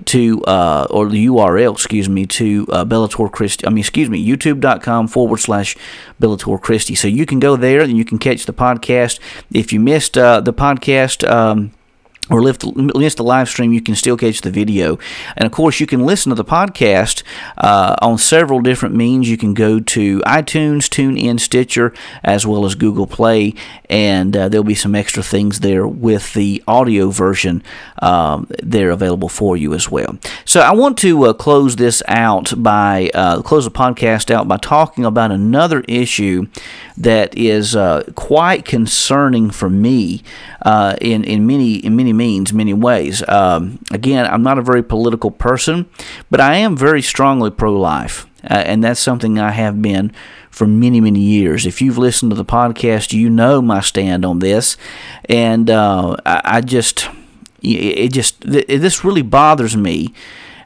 to 0.06 0.44
uh, 0.46 0.88
or 0.90 1.10
the 1.10 1.28
URL, 1.28 1.74
excuse 1.74 2.10
me, 2.10 2.26
to 2.26 2.68
uh, 2.72 2.86
Bellator 2.86 3.32
Christi. 3.32 3.68
I 3.68 3.70
mean, 3.70 3.80
excuse 3.80 4.10
me, 4.10 4.18
youtube.com 4.38 5.08
forward 5.08 5.38
slash 5.38 5.76
Bellator 6.22 6.62
Christi. 6.62 6.96
So 6.96 7.08
you 7.08 7.26
can 7.26 7.40
go 7.40 7.56
there 7.56 7.82
and 7.82 7.98
you 7.98 8.06
can 8.06 8.18
catch 8.18 8.46
the 8.46 8.54
podcast. 8.54 9.20
If 9.52 9.74
you 9.74 9.80
missed 9.80 10.18
uh, 10.18 10.42
the 10.42 10.54
podcast, 10.54 11.28
um, 11.30 11.72
or 12.30 12.42
lift, 12.42 12.66
missed 12.76 13.18
the 13.18 13.24
live 13.24 13.50
stream, 13.50 13.74
you 13.74 13.82
can 13.82 13.96
still 13.96 14.18
catch 14.18 14.42
the 14.42 14.52
video. 14.52 14.98
And 15.36 15.46
of 15.46 15.52
course, 15.52 15.80
you 15.80 15.88
can 15.88 16.06
listen 16.06 16.30
to 16.30 16.36
the 16.36 16.46
podcast 16.46 17.24
uh, 17.58 17.96
on 18.02 18.18
several 18.18 18.62
different 18.62 18.96
means. 18.96 19.30
You 19.30 19.38
can 19.38 19.54
go 19.54 19.80
to 19.80 20.20
iTunes, 20.22 20.90
TuneIn, 20.90 21.40
Stitcher, 21.40 21.94
as 22.24 22.46
well 22.46 22.66
as 22.66 22.76
Google 22.76 23.08
Play, 23.08 23.54
and 23.90 24.36
uh, 24.36 24.50
there'll 24.50 24.64
be 24.64 24.76
some 24.76 24.96
extra 24.96 25.24
things 25.24 25.62
there 25.62 25.88
with 25.88 26.34
the 26.34 26.64
audio 26.68 27.10
version 27.10 27.64
um, 28.02 28.48
there 28.62 28.92
available 28.92 29.30
for 29.30 29.56
you 29.56 29.74
as 29.74 29.90
well. 29.90 30.18
So 30.46 30.62
I 30.62 30.74
want 30.74 30.98
to 31.00 31.26
uh, 31.26 31.34
close 31.34 31.76
this 31.76 32.04
out 32.08 32.54
by 32.58 33.10
uh, 33.14 33.42
close 33.42 33.66
the 33.66 33.72
podcast 33.72 34.32
out 34.32 34.48
by 34.48 34.58
talking 34.58 35.06
about 35.06 35.32
another 35.32 35.82
issue 35.88 36.48
that 36.98 37.38
is 37.38 37.76
uh, 37.76 38.04
quite 38.16 38.66
concerning 38.66 39.52
for 39.52 39.70
me 39.70 40.24
uh, 40.68 40.98
in 41.00 41.24
in 41.24 41.48
many 41.48 41.76
in 41.76 41.96
many 41.96 42.12
means, 42.12 42.52
many 42.52 42.74
ways. 42.74 43.24
Um, 43.30 43.80
again, 43.90 44.26
I'm 44.26 44.44
not 44.44 44.60
a 44.60 44.62
very 44.62 44.84
political 44.84 45.32
person, 45.32 45.86
but 46.30 46.42
I 46.42 46.56
am 46.56 46.76
very 46.76 47.02
strongly 47.02 47.52
pro-life, 47.52 48.28
uh, 48.44 48.64
and 48.66 48.84
that's 48.84 49.00
something 49.00 49.40
I 49.40 49.52
have 49.52 49.82
been 49.82 50.12
for 50.52 50.68
many 50.68 51.00
many 51.00 51.22
years. 51.22 51.66
If 51.66 51.82
you've 51.82 51.98
listened 51.98 52.32
to 52.32 52.36
the 52.36 52.44
podcast, 52.44 53.14
you 53.14 53.30
know 53.30 53.62
my 53.62 53.80
stand 53.80 54.26
on 54.26 54.40
this, 54.40 54.76
and 55.30 55.70
uh, 55.70 56.18
I, 56.26 56.42
I, 56.44 56.62
just 56.62 57.08
it 57.62 58.10
just 58.10 58.42
this 58.42 59.06
really 59.06 59.22
bothers 59.22 59.78
me. 59.78 60.14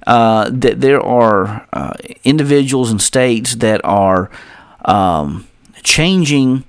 Uh, 0.08 0.50
that 0.52 0.82
there 0.82 1.00
are 1.00 1.68
uh, 1.74 1.94
individuals 2.24 2.90
and 2.90 3.00
states 3.00 3.58
that 3.58 3.80
are 3.84 4.32
um, 4.84 5.48
changing 5.84 6.64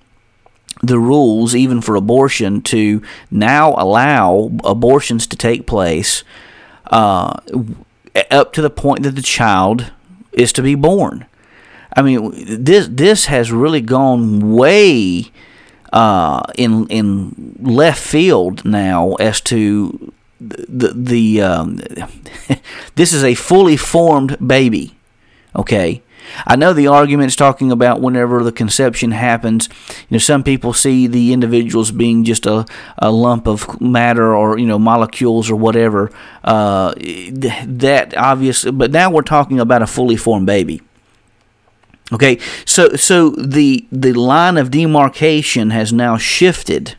the 0.82 0.98
rules, 0.98 1.54
even 1.54 1.80
for 1.80 1.94
abortion, 1.94 2.60
to 2.62 3.02
now 3.30 3.74
allow 3.78 4.50
abortions 4.64 5.26
to 5.28 5.36
take 5.36 5.66
place 5.66 6.24
uh, 6.90 7.38
up 8.30 8.52
to 8.52 8.60
the 8.60 8.70
point 8.70 9.04
that 9.04 9.14
the 9.14 9.22
child 9.22 9.92
is 10.32 10.52
to 10.52 10.62
be 10.62 10.74
born. 10.74 11.26
I 11.96 12.02
mean, 12.02 12.32
this 12.64 12.88
this 12.90 13.26
has 13.26 13.52
really 13.52 13.80
gone 13.80 14.54
way 14.54 15.30
uh, 15.92 16.42
in 16.56 16.86
in 16.88 17.56
left 17.60 18.02
field 18.02 18.64
now 18.64 19.14
as 19.14 19.40
to 19.42 20.12
the 20.40 20.92
the 20.94 21.42
um, 21.42 21.76
this 22.96 23.12
is 23.12 23.22
a 23.22 23.34
fully 23.34 23.76
formed 23.76 24.36
baby. 24.46 24.96
Okay, 25.54 26.02
I 26.46 26.56
know 26.56 26.72
the 26.72 26.86
argument 26.86 27.28
is 27.28 27.36
talking 27.36 27.70
about 27.70 28.00
whenever 28.00 28.42
the 28.42 28.52
conception 28.52 29.10
happens. 29.12 29.68
You 30.08 30.14
know, 30.14 30.18
some 30.18 30.42
people 30.42 30.72
see 30.72 31.06
the 31.06 31.32
individuals 31.32 31.90
being 31.90 32.24
just 32.24 32.46
a, 32.46 32.66
a 32.98 33.10
lump 33.10 33.46
of 33.46 33.80
matter 33.80 34.34
or 34.34 34.58
you 34.58 34.66
know 34.66 34.78
molecules 34.78 35.50
or 35.50 35.56
whatever. 35.56 36.10
Uh, 36.44 36.94
that 37.64 38.14
obviously, 38.16 38.70
but 38.70 38.90
now 38.90 39.10
we're 39.10 39.22
talking 39.22 39.60
about 39.60 39.82
a 39.82 39.86
fully 39.86 40.16
formed 40.16 40.46
baby. 40.46 40.80
Okay, 42.12 42.38
so 42.66 42.94
so 42.96 43.30
the 43.30 43.86
the 43.90 44.12
line 44.12 44.56
of 44.58 44.70
demarcation 44.70 45.70
has 45.70 45.92
now 45.92 46.16
shifted 46.18 46.96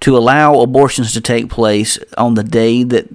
to 0.00 0.16
allow 0.16 0.60
abortions 0.60 1.12
to 1.12 1.20
take 1.20 1.48
place 1.48 1.98
on 2.16 2.34
the 2.34 2.44
day 2.44 2.82
that 2.82 3.08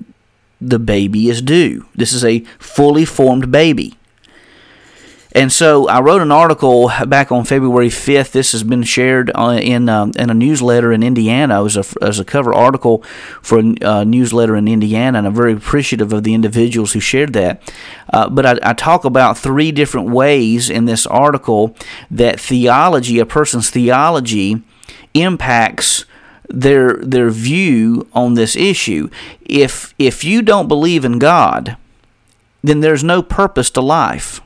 the 0.59 0.79
baby 0.79 1.29
is 1.29 1.41
due. 1.41 1.85
This 1.95 2.13
is 2.13 2.23
a 2.23 2.41
fully 2.59 3.05
formed 3.05 3.51
baby. 3.51 3.97
And 5.33 5.51
so 5.51 5.87
I 5.87 6.01
wrote 6.01 6.21
an 6.21 6.31
article 6.31 6.91
back 7.07 7.31
on 7.31 7.45
February 7.45 7.87
5th. 7.87 8.31
This 8.31 8.51
has 8.51 8.63
been 8.63 8.83
shared 8.83 9.31
uh, 9.33 9.59
in 9.61 9.87
um, 9.87 10.11
in 10.17 10.29
a 10.29 10.33
newsletter 10.33 10.91
in 10.91 11.03
Indiana. 11.03 11.61
It 11.61 11.63
was 11.63 11.77
a, 11.77 11.85
as 12.01 12.19
a 12.19 12.25
cover 12.25 12.53
article 12.53 13.01
for 13.41 13.59
a 13.59 13.75
uh, 13.81 14.03
newsletter 14.03 14.57
in 14.57 14.67
Indiana, 14.67 15.19
and 15.19 15.27
I'm 15.27 15.33
very 15.33 15.53
appreciative 15.53 16.11
of 16.11 16.23
the 16.23 16.33
individuals 16.33 16.91
who 16.91 16.99
shared 16.99 17.31
that. 17.33 17.61
Uh, 18.11 18.27
but 18.29 18.45
I, 18.45 18.71
I 18.71 18.73
talk 18.73 19.05
about 19.05 19.37
three 19.37 19.71
different 19.71 20.09
ways 20.09 20.69
in 20.69 20.83
this 20.83 21.07
article 21.07 21.75
that 22.09 22.39
theology, 22.39 23.19
a 23.19 23.25
person's 23.25 23.69
theology, 23.69 24.61
impacts 25.13 26.03
their 26.49 26.97
their 26.97 27.29
view 27.29 28.05
on 28.13 28.33
this 28.33 28.57
issue. 28.57 29.09
If 29.45 29.93
if 29.97 30.25
you 30.25 30.41
don't 30.41 30.67
believe 30.67 31.05
in 31.05 31.19
God, 31.19 31.77
then 32.61 32.81
there's 32.81 33.03
no 33.03 33.23
purpose 33.23 33.69
to 33.71 33.81
life. 33.81 34.41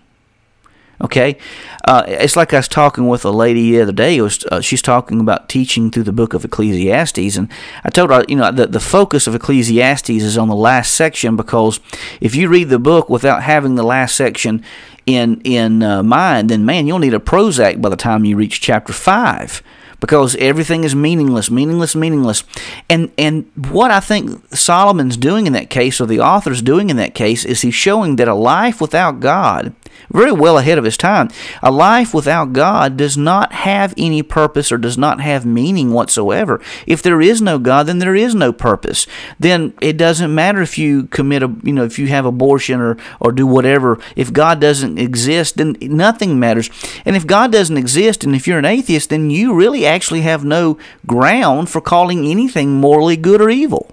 Okay, 1.01 1.38
uh, 1.86 2.03
it's 2.08 2.36
like 2.36 2.53
I 2.53 2.58
was 2.58 2.67
talking 2.67 3.08
with 3.08 3.25
a 3.25 3.31
lady 3.31 3.71
the 3.71 3.81
other 3.81 3.91
day. 3.91 4.21
Was, 4.21 4.45
uh, 4.45 4.62
she's 4.62 4.81
talking 4.81 5.19
about 5.19 5.49
teaching 5.49 5.91
through 5.91 6.03
the 6.03 6.13
book 6.13 6.34
of 6.34 6.45
Ecclesiastes, 6.45 7.36
and 7.36 7.49
I 7.84 7.89
told 7.89 8.12
her, 8.12 8.23
you 8.27 8.38
know, 8.38 8.51
the 8.51 8.67
the 8.67 8.79
focus 8.79 9.27
of 9.27 9.36
Ecclesiastes 9.36 10.10
is 10.10 10.38
on 10.38 10.47
the 10.47 10.55
last 10.55 10.93
section 10.93 11.36
because 11.36 11.79
if 12.21 12.34
you 12.34 12.47
read 12.47 12.69
the 12.69 12.79
book 12.79 13.10
without 13.10 13.43
having 13.43 13.75
the 13.75 13.84
last 13.84 14.15
section 14.15 14.63
in 15.05 15.41
in 15.43 15.84
uh, 15.84 16.01
mind, 16.01 16.49
then 16.49 16.65
man, 16.65 16.88
you'll 16.88 16.99
need 16.99 17.13
a 17.13 17.19
Prozac 17.19 17.81
by 17.81 17.89
the 17.89 17.95
time 17.95 18.23
you 18.23 18.38
reach 18.38 18.62
chapter 18.62 18.93
five 18.93 19.62
because 19.99 20.36
everything 20.36 20.84
is 20.84 20.95
meaningless, 20.95 21.49
meaningless, 21.49 21.95
meaningless. 21.95 22.43
And 22.89 23.12
and 23.17 23.49
what 23.69 23.91
I 23.91 23.99
think 23.99 24.55
Solomon's 24.55 25.17
doing 25.17 25.47
in 25.47 25.53
that 25.53 25.69
case, 25.69 25.99
or 25.99 26.05
the 26.05 26.19
author's 26.19 26.62
doing 26.62 26.89
in 26.89 26.97
that 26.97 27.15
case, 27.15 27.45
is 27.45 27.62
he's 27.62 27.75
showing 27.75 28.17
that 28.17 28.27
a 28.27 28.36
life 28.36 28.81
without 28.81 29.19
God, 29.19 29.73
very 30.12 30.31
well 30.31 30.58
ahead 30.58 30.77
of 30.77 30.84
his 30.84 30.97
time, 30.97 31.29
a 31.62 31.71
life 31.71 32.13
without 32.13 32.53
God 32.53 32.97
does 32.97 33.17
not 33.17 33.53
have 33.53 33.93
any 33.97 34.21
purpose 34.23 34.71
or 34.71 34.77
does 34.77 34.97
not 34.97 35.21
have 35.21 35.45
meaning 35.45 35.91
whatsoever. 35.91 36.62
If 36.86 37.01
there 37.01 37.21
is 37.21 37.41
no 37.41 37.60
God, 37.60 37.88
then 37.88 37.99
there 37.99 38.15
is 38.15 38.36
no 38.36 38.53
purpose. 38.53 39.08
Then 39.39 39.73
it 39.81 39.97
doesn't 39.97 40.34
matter 40.34 40.62
if 40.62 40.77
you 40.77 41.08
commit 41.08 41.43
a 41.43 41.53
you 41.63 41.73
know 41.73 41.84
if 41.84 41.99
you 41.99 42.08
have 42.08 42.25
abortion 42.25 42.79
or 42.79 42.97
or 43.19 43.31
do 43.31 43.47
whatever. 43.47 43.99
If 44.15 44.34
God 44.34 44.60
doesn't 44.60 44.97
exist, 44.97 45.58
then 45.58 45.75
nothing 45.81 46.39
matters. 46.39 46.69
And 47.05 47.15
if 47.15 47.27
God 47.27 47.51
doesn't 47.51 47.77
exist, 47.77 48.23
and 48.23 48.36
if 48.36 48.47
you're 48.47 48.60
an 48.60 48.65
atheist, 48.65 49.10
then 49.10 49.29
you 49.29 49.53
really 49.53 49.86
actually 49.86 50.21
have 50.21 50.43
no 50.43 50.77
ground 51.05 51.69
for 51.69 51.81
calling 51.81 52.25
anything 52.25 52.73
morally 52.73 53.17
good 53.17 53.41
or 53.41 53.49
evil. 53.49 53.91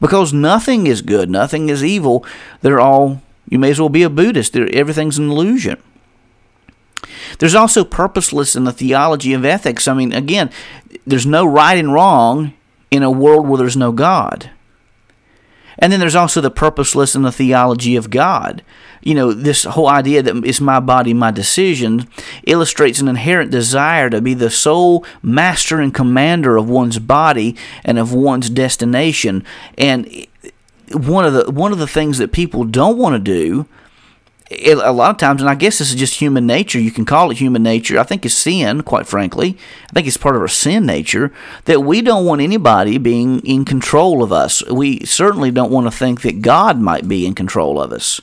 Because 0.00 0.32
nothing 0.32 0.88
is 0.88 1.00
good, 1.00 1.30
nothing 1.30 1.68
is 1.68 1.84
evil. 1.84 2.26
They're 2.60 2.80
all, 2.80 3.22
you 3.48 3.58
may 3.58 3.70
as 3.70 3.80
well 3.80 3.88
be 3.88 4.02
a 4.02 4.10
Buddhist. 4.10 4.56
Everything's 4.56 5.18
an 5.18 5.30
illusion. 5.30 5.80
There's 7.38 7.54
also 7.54 7.84
purposeless 7.84 8.54
in 8.54 8.64
the 8.64 8.72
theology 8.72 9.32
of 9.32 9.44
ethics. 9.44 9.88
I 9.88 9.94
mean, 9.94 10.12
again, 10.12 10.50
there's 11.06 11.26
no 11.26 11.44
right 11.44 11.78
and 11.78 11.92
wrong 11.92 12.54
in 12.90 13.02
a 13.02 13.10
world 13.10 13.48
where 13.48 13.58
there's 13.58 13.76
no 13.76 13.92
God. 13.92 14.50
And 15.78 15.92
then 15.92 15.98
there's 15.98 16.14
also 16.14 16.40
the 16.40 16.50
purposeless 16.50 17.14
in 17.14 17.22
the 17.22 17.32
theology 17.32 17.96
of 17.96 18.10
God. 18.10 18.62
You 19.02 19.14
know, 19.14 19.32
this 19.32 19.64
whole 19.64 19.88
idea 19.88 20.22
that 20.22 20.44
it's 20.44 20.60
my 20.60 20.78
body, 20.78 21.12
my 21.12 21.32
decision 21.32 22.06
illustrates 22.46 23.00
an 23.00 23.08
inherent 23.08 23.50
desire 23.50 24.08
to 24.10 24.20
be 24.20 24.34
the 24.34 24.50
sole 24.50 25.04
master 25.22 25.80
and 25.80 25.92
commander 25.92 26.56
of 26.56 26.68
one's 26.68 27.00
body 27.00 27.56
and 27.84 27.98
of 27.98 28.12
one's 28.12 28.48
destination. 28.48 29.44
And 29.76 30.26
one 30.94 31.24
of 31.24 31.32
the 31.32 31.50
one 31.50 31.72
of 31.72 31.78
the 31.78 31.86
things 31.86 32.18
that 32.18 32.32
people 32.32 32.64
don't 32.64 32.98
want 32.98 33.14
to 33.14 33.18
do 33.18 33.66
a 34.60 34.92
lot 34.92 35.10
of 35.10 35.16
times, 35.16 35.40
and 35.40 35.48
I 35.48 35.54
guess 35.54 35.78
this 35.78 35.90
is 35.90 35.96
just 35.96 36.16
human 36.16 36.46
nature. 36.46 36.78
You 36.78 36.90
can 36.90 37.04
call 37.04 37.30
it 37.30 37.38
human 37.38 37.62
nature. 37.62 37.98
I 37.98 38.02
think 38.02 38.24
it's 38.24 38.34
sin, 38.34 38.82
quite 38.82 39.06
frankly. 39.06 39.56
I 39.88 39.92
think 39.92 40.06
it's 40.06 40.16
part 40.16 40.36
of 40.36 40.42
our 40.42 40.48
sin 40.48 40.84
nature 40.84 41.32
that 41.64 41.80
we 41.80 42.02
don't 42.02 42.26
want 42.26 42.40
anybody 42.40 42.98
being 42.98 43.40
in 43.40 43.64
control 43.64 44.22
of 44.22 44.32
us. 44.32 44.64
We 44.68 45.04
certainly 45.04 45.50
don't 45.50 45.70
want 45.70 45.86
to 45.86 45.90
think 45.90 46.22
that 46.22 46.42
God 46.42 46.78
might 46.78 47.08
be 47.08 47.26
in 47.26 47.34
control 47.34 47.80
of 47.80 47.92
us. 47.92 48.20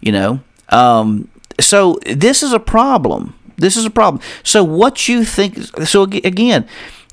You 0.00 0.12
know, 0.12 0.40
um, 0.68 1.28
so 1.60 1.98
this 2.04 2.42
is 2.42 2.52
a 2.52 2.60
problem. 2.60 3.34
This 3.56 3.76
is 3.76 3.84
a 3.84 3.90
problem. 3.90 4.22
So 4.42 4.64
what 4.64 5.08
you 5.08 5.24
think? 5.24 5.56
So 5.86 6.02
again 6.02 6.66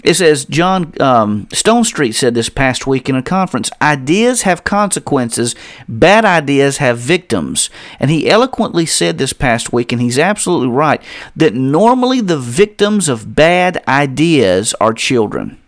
it 0.03 0.13
says 0.13 0.45
John 0.45 0.93
um, 1.01 1.45
Stonestreet 1.47 2.13
said 2.13 2.33
this 2.33 2.47
past 2.47 2.87
week 2.87 3.09
in 3.09 3.15
a 3.15 3.23
conference 3.23 3.69
ideas 3.81 4.43
have 4.43 4.63
consequences, 4.63 5.55
bad 5.89 6.23
ideas 6.23 6.77
have 6.77 6.97
victims. 6.97 7.69
And 7.99 8.09
he 8.09 8.29
eloquently 8.29 8.85
said 8.85 9.17
this 9.17 9.33
past 9.33 9.73
week, 9.73 9.91
and 9.91 10.01
he's 10.01 10.17
absolutely 10.17 10.69
right, 10.69 11.01
that 11.35 11.53
normally 11.53 12.21
the 12.21 12.39
victims 12.39 13.09
of 13.09 13.35
bad 13.35 13.83
ideas 13.87 14.73
are 14.79 14.93
children. 14.93 15.59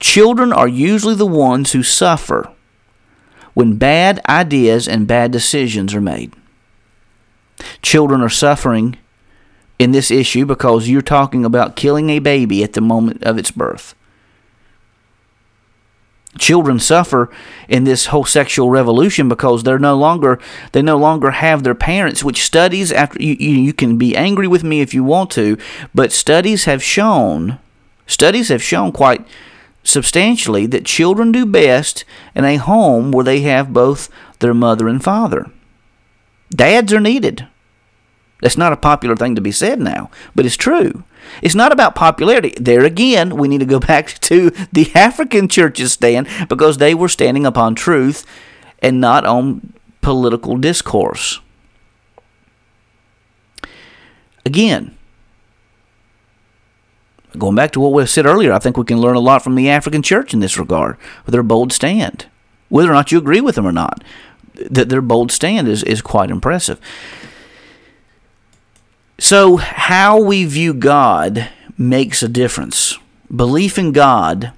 Children 0.00 0.52
are 0.52 0.68
usually 0.68 1.14
the 1.14 1.26
ones 1.26 1.72
who 1.72 1.82
suffer 1.82 2.50
when 3.52 3.76
bad 3.76 4.20
ideas 4.28 4.88
and 4.88 5.06
bad 5.06 5.30
decisions 5.30 5.94
are 5.94 6.00
made. 6.00 6.32
Children 7.82 8.22
are 8.22 8.28
suffering 8.28 8.96
in 9.78 9.92
this 9.92 10.10
issue 10.10 10.46
because 10.46 10.88
you're 10.88 11.02
talking 11.02 11.44
about 11.44 11.76
killing 11.76 12.10
a 12.10 12.18
baby 12.18 12.64
at 12.64 12.72
the 12.72 12.80
moment 12.80 13.22
of 13.22 13.38
its 13.38 13.50
birth. 13.50 13.94
Children 16.38 16.78
suffer 16.80 17.30
in 17.68 17.84
this 17.84 18.06
whole 18.06 18.24
sexual 18.24 18.68
revolution 18.68 19.28
because 19.28 19.62
they're 19.62 19.78
no 19.78 19.96
longer 19.96 20.38
they 20.72 20.82
no 20.82 20.96
longer 20.98 21.30
have 21.30 21.62
their 21.62 21.74
parents, 21.74 22.22
which 22.22 22.44
studies 22.44 22.92
after 22.92 23.22
you, 23.22 23.34
you, 23.34 23.72
can 23.72 23.96
be 23.96 24.14
angry 24.14 24.46
with 24.46 24.62
me 24.62 24.80
if 24.80 24.92
you 24.92 25.02
want 25.02 25.30
to, 25.30 25.56
but 25.94 26.12
studies 26.12 26.64
have 26.64 26.82
shown 26.82 27.58
studies 28.06 28.48
have 28.48 28.62
shown 28.62 28.92
quite 28.92 29.26
substantially 29.82 30.66
that 30.66 30.84
children 30.84 31.32
do 31.32 31.46
best 31.46 32.04
in 32.34 32.44
a 32.44 32.56
home 32.56 33.12
where 33.12 33.24
they 33.24 33.40
have 33.40 33.72
both 33.72 34.10
their 34.40 34.54
mother 34.54 34.88
and 34.88 35.02
father. 35.02 35.50
Dads 36.50 36.92
are 36.92 37.00
needed. 37.00 37.46
That's 38.40 38.58
not 38.58 38.72
a 38.72 38.76
popular 38.76 39.16
thing 39.16 39.34
to 39.34 39.40
be 39.40 39.52
said 39.52 39.80
now, 39.80 40.10
but 40.34 40.44
it's 40.44 40.56
true. 40.56 41.04
It's 41.42 41.54
not 41.54 41.72
about 41.72 41.94
popularity. 41.94 42.54
There 42.60 42.84
again, 42.84 43.36
we 43.36 43.48
need 43.48 43.60
to 43.60 43.66
go 43.66 43.80
back 43.92 44.18
to 44.20 44.50
the 44.72 44.90
African 44.94 45.48
church's 45.48 45.92
stand 45.92 46.28
because 46.48 46.78
they 46.78 46.94
were 46.94 47.08
standing 47.08 47.46
upon 47.46 47.74
truth 47.74 48.24
and 48.80 49.00
not 49.00 49.24
on 49.24 49.72
political 50.00 50.56
discourse. 50.56 51.40
Again, 54.44 54.96
going 57.36 57.56
back 57.56 57.72
to 57.72 57.80
what 57.80 57.92
we 57.92 58.06
said 58.06 58.26
earlier, 58.26 58.52
I 58.52 58.58
think 58.58 58.76
we 58.76 58.84
can 58.84 59.00
learn 59.00 59.16
a 59.16 59.20
lot 59.20 59.42
from 59.42 59.56
the 59.56 59.68
African 59.68 60.02
church 60.02 60.32
in 60.32 60.40
this 60.40 60.58
regard 60.58 60.96
with 61.24 61.32
their 61.32 61.42
bold 61.42 61.72
stand. 61.72 62.26
Whether 62.68 62.90
or 62.90 62.94
not 62.94 63.10
you 63.10 63.18
agree 63.18 63.40
with 63.40 63.54
them 63.56 63.66
or 63.66 63.72
not, 63.72 64.04
that 64.54 64.88
their 64.88 65.02
bold 65.02 65.32
stand 65.32 65.68
is, 65.68 65.82
is 65.82 66.02
quite 66.02 66.30
impressive. 66.30 66.80
So, 69.18 69.56
how 69.56 70.20
we 70.20 70.44
view 70.44 70.74
God 70.74 71.48
makes 71.78 72.22
a 72.22 72.28
difference. 72.28 72.98
Belief 73.34 73.78
in 73.78 73.92
God 73.92 74.52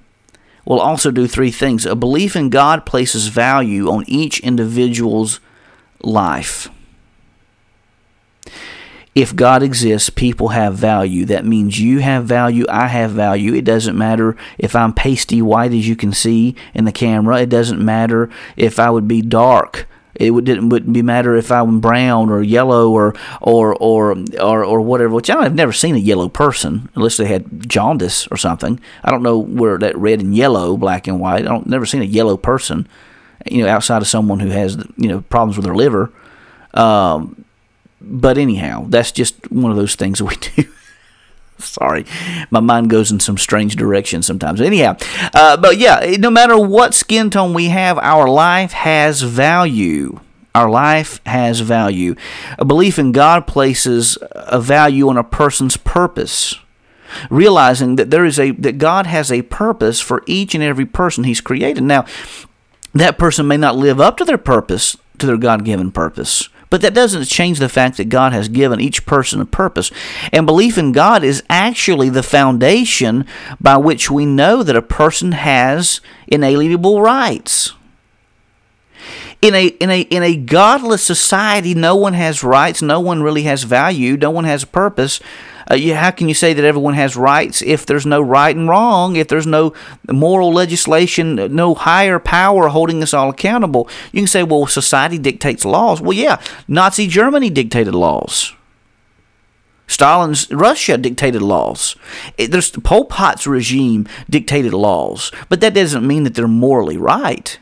will 0.65 0.81
also 0.81 1.11
do 1.11 1.27
three 1.27 1.49
things. 1.49 1.85
A 1.85 1.95
belief 1.95 2.35
in 2.35 2.49
God 2.49 2.85
places 2.85 3.27
value 3.27 3.89
on 3.89 4.03
each 4.07 4.41
individual's 4.41 5.39
life. 6.01 6.69
If 9.15 9.35
God 9.35 9.63
exists, 9.63 10.09
people 10.09 10.49
have 10.49 10.75
value. 10.75 11.25
That 11.25 11.45
means 11.45 11.79
you 11.79 11.99
have 11.99 12.25
value, 12.25 12.65
I 12.69 12.87
have 12.87 13.11
value. 13.11 13.53
It 13.53 13.65
doesn't 13.65 13.97
matter 13.97 14.37
if 14.57 14.75
I'm 14.75 14.93
pasty 14.93 15.41
white, 15.41 15.73
as 15.73 15.87
you 15.87 15.95
can 15.95 16.13
see 16.13 16.55
in 16.73 16.85
the 16.85 16.91
camera. 16.91 17.41
It 17.41 17.49
doesn't 17.49 17.83
matter 17.83 18.29
if 18.55 18.77
I 18.77 18.89
would 18.89 19.07
be 19.07 19.21
dark 19.21 19.87
it 20.19 20.31
would, 20.31 20.43
didn't 20.43 20.67
wouldn't 20.69 20.93
be 20.93 21.01
matter 21.01 21.35
if 21.35 21.49
I'm 21.49 21.79
brown 21.79 22.29
or 22.29 22.43
yellow 22.43 22.91
or 22.91 23.15
or 23.41 23.73
or 23.75 24.17
or, 24.39 24.65
or 24.65 24.81
whatever. 24.81 25.15
Which 25.15 25.29
I 25.29 25.43
have 25.43 25.55
never 25.55 25.71
seen 25.71 25.95
a 25.95 25.99
yellow 25.99 26.27
person 26.27 26.89
unless 26.93 27.15
they 27.17 27.25
had 27.25 27.69
jaundice 27.69 28.27
or 28.27 28.35
something. 28.35 28.81
I 29.03 29.11
don't 29.11 29.23
know 29.23 29.39
where 29.39 29.77
that 29.77 29.97
red 29.97 30.19
and 30.19 30.35
yellow, 30.35 30.75
black 30.75 31.07
and 31.07 31.21
white. 31.21 31.45
I 31.45 31.47
don't 31.47 31.67
never 31.67 31.85
seen 31.85 32.01
a 32.01 32.05
yellow 32.05 32.35
person. 32.35 32.87
You 33.49 33.63
know, 33.63 33.69
outside 33.69 34.01
of 34.01 34.09
someone 34.09 34.41
who 34.41 34.49
has 34.49 34.75
you 34.97 35.07
know 35.07 35.21
problems 35.21 35.55
with 35.55 35.65
their 35.65 35.75
liver. 35.75 36.11
Um, 36.73 37.45
but 38.01 38.37
anyhow, 38.37 38.85
that's 38.89 39.13
just 39.13 39.49
one 39.51 39.71
of 39.71 39.77
those 39.77 39.95
things 39.95 40.21
we 40.21 40.35
do. 40.55 40.65
Sorry, 41.63 42.05
my 42.49 42.59
mind 42.59 42.89
goes 42.89 43.11
in 43.11 43.19
some 43.19 43.37
strange 43.37 43.75
directions 43.75 44.25
sometimes. 44.25 44.61
Anyhow, 44.61 44.95
uh, 45.33 45.57
but 45.57 45.77
yeah, 45.77 46.15
no 46.17 46.29
matter 46.29 46.57
what 46.57 46.93
skin 46.93 47.29
tone 47.29 47.53
we 47.53 47.65
have, 47.65 47.97
our 47.97 48.29
life 48.29 48.71
has 48.71 49.21
value. 49.21 50.19
Our 50.55 50.69
life 50.69 51.21
has 51.25 51.59
value. 51.59 52.15
A 52.57 52.65
belief 52.65 52.97
in 52.97 53.11
God 53.11 53.45
places 53.45 54.17
a 54.31 54.59
value 54.59 55.09
on 55.09 55.17
a 55.17 55.23
person's 55.23 55.77
purpose. 55.77 56.55
Realizing 57.29 57.95
that 57.95 58.11
there 58.11 58.25
is 58.25 58.39
a 58.39 58.51
that 58.51 58.77
God 58.77 59.07
has 59.07 59.31
a 59.31 59.41
purpose 59.43 59.99
for 59.99 60.23
each 60.27 60.53
and 60.53 60.63
every 60.63 60.85
person 60.85 61.23
He's 61.23 61.41
created. 61.41 61.83
Now, 61.83 62.05
that 62.93 63.17
person 63.17 63.47
may 63.47 63.57
not 63.57 63.75
live 63.75 63.99
up 63.99 64.17
to 64.17 64.25
their 64.25 64.37
purpose 64.37 64.95
to 65.19 65.27
their 65.27 65.37
God 65.37 65.65
given 65.65 65.91
purpose. 65.91 66.49
But 66.69 66.81
that 66.81 66.93
doesn't 66.93 67.25
change 67.25 67.59
the 67.59 67.69
fact 67.69 67.97
that 67.97 68.09
God 68.09 68.31
has 68.31 68.47
given 68.47 68.79
each 68.79 69.05
person 69.05 69.41
a 69.41 69.45
purpose. 69.45 69.91
And 70.31 70.45
belief 70.45 70.77
in 70.77 70.91
God 70.91 71.23
is 71.23 71.43
actually 71.49 72.09
the 72.09 72.23
foundation 72.23 73.25
by 73.59 73.77
which 73.77 74.11
we 74.11 74.25
know 74.25 74.61
that 74.61 74.75
a 74.75 74.81
person 74.81 75.31
has 75.31 75.99
inalienable 76.27 77.01
rights. 77.01 77.73
In 79.41 79.55
a, 79.55 79.67
in, 79.67 79.89
a, 79.89 80.01
in 80.01 80.21
a 80.21 80.35
godless 80.35 81.01
society, 81.01 81.73
no 81.73 81.95
one 81.95 82.13
has 82.13 82.43
rights, 82.43 82.81
no 82.81 82.99
one 82.99 83.23
really 83.23 83.43
has 83.43 83.63
value, 83.63 84.17
no 84.17 84.31
one 84.31 84.43
has 84.43 84.63
a 84.63 84.67
purpose. 84.67 85.21
Uh, 85.71 85.75
you, 85.75 85.95
how 85.95 86.11
can 86.11 86.27
you 86.27 86.33
say 86.33 86.53
that 86.53 86.65
everyone 86.65 86.95
has 86.95 87.15
rights 87.15 87.61
if 87.61 87.85
there's 87.85 88.05
no 88.05 88.19
right 88.19 88.55
and 88.55 88.67
wrong, 88.67 89.15
if 89.15 89.29
there's 89.29 89.47
no 89.47 89.73
moral 90.11 90.51
legislation, 90.51 91.35
no 91.55 91.73
higher 91.73 92.19
power 92.19 92.67
holding 92.67 93.01
us 93.01 93.13
all 93.13 93.29
accountable? 93.29 93.87
You 94.11 94.21
can 94.21 94.27
say, 94.27 94.43
well, 94.43 94.67
society 94.67 95.17
dictates 95.17 95.63
laws. 95.63 96.01
Well, 96.01 96.13
yeah, 96.13 96.41
Nazi 96.67 97.07
Germany 97.07 97.49
dictated 97.49 97.95
laws. 97.95 98.53
Stalin's 99.87 100.51
Russia 100.51 100.97
dictated 100.97 101.41
laws. 101.41 101.95
It, 102.37 102.51
there's 102.51 102.71
Pol 102.71 103.05
Pot's 103.05 103.47
regime 103.47 104.07
dictated 104.29 104.73
laws, 104.73 105.31
but 105.49 105.61
that 105.61 105.73
doesn't 105.73 106.05
mean 106.05 106.25
that 106.25 106.35
they're 106.35 106.47
morally 106.47 106.97
right. 106.97 107.57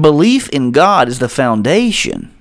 Belief 0.00 0.48
in 0.48 0.72
God 0.72 1.08
is 1.08 1.18
the 1.18 1.28
foundation 1.28 2.34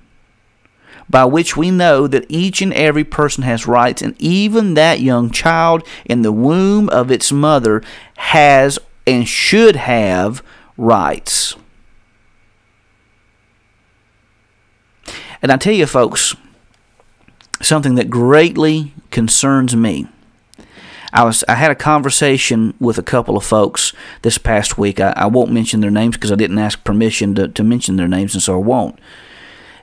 by 1.09 1.25
which 1.25 1.57
we 1.57 1.69
know 1.69 2.07
that 2.07 2.25
each 2.29 2.61
and 2.61 2.73
every 2.73 3.03
person 3.03 3.43
has 3.43 3.67
rights, 3.67 4.01
and 4.01 4.15
even 4.19 4.75
that 4.75 5.01
young 5.01 5.29
child 5.29 5.85
in 6.05 6.21
the 6.21 6.31
womb 6.31 6.87
of 6.89 7.11
its 7.11 7.31
mother 7.31 7.83
has 8.15 8.79
and 9.05 9.27
should 9.27 9.75
have 9.75 10.41
rights. 10.77 11.55
And 15.41 15.51
I 15.51 15.57
tell 15.57 15.73
you, 15.73 15.85
folks, 15.85 16.35
something 17.61 17.95
that 17.95 18.09
greatly 18.09 18.93
concerns 19.09 19.75
me. 19.75 20.07
I 21.13 21.23
was 21.23 21.43
I 21.47 21.55
had 21.55 21.71
a 21.71 21.75
conversation 21.75 22.73
with 22.79 22.97
a 22.97 23.03
couple 23.03 23.35
of 23.35 23.43
folks 23.43 23.93
this 24.21 24.37
past 24.37 24.77
week. 24.77 24.99
I, 24.99 25.13
I 25.15 25.25
won't 25.27 25.51
mention 25.51 25.81
their 25.81 25.91
names 25.91 26.15
because 26.15 26.31
I 26.31 26.35
didn't 26.35 26.59
ask 26.59 26.83
permission 26.83 27.35
to, 27.35 27.47
to 27.47 27.63
mention 27.63 27.97
their 27.97 28.07
names, 28.07 28.33
and 28.33 28.41
so 28.41 28.55
I 28.55 28.63
won't. 28.63 28.97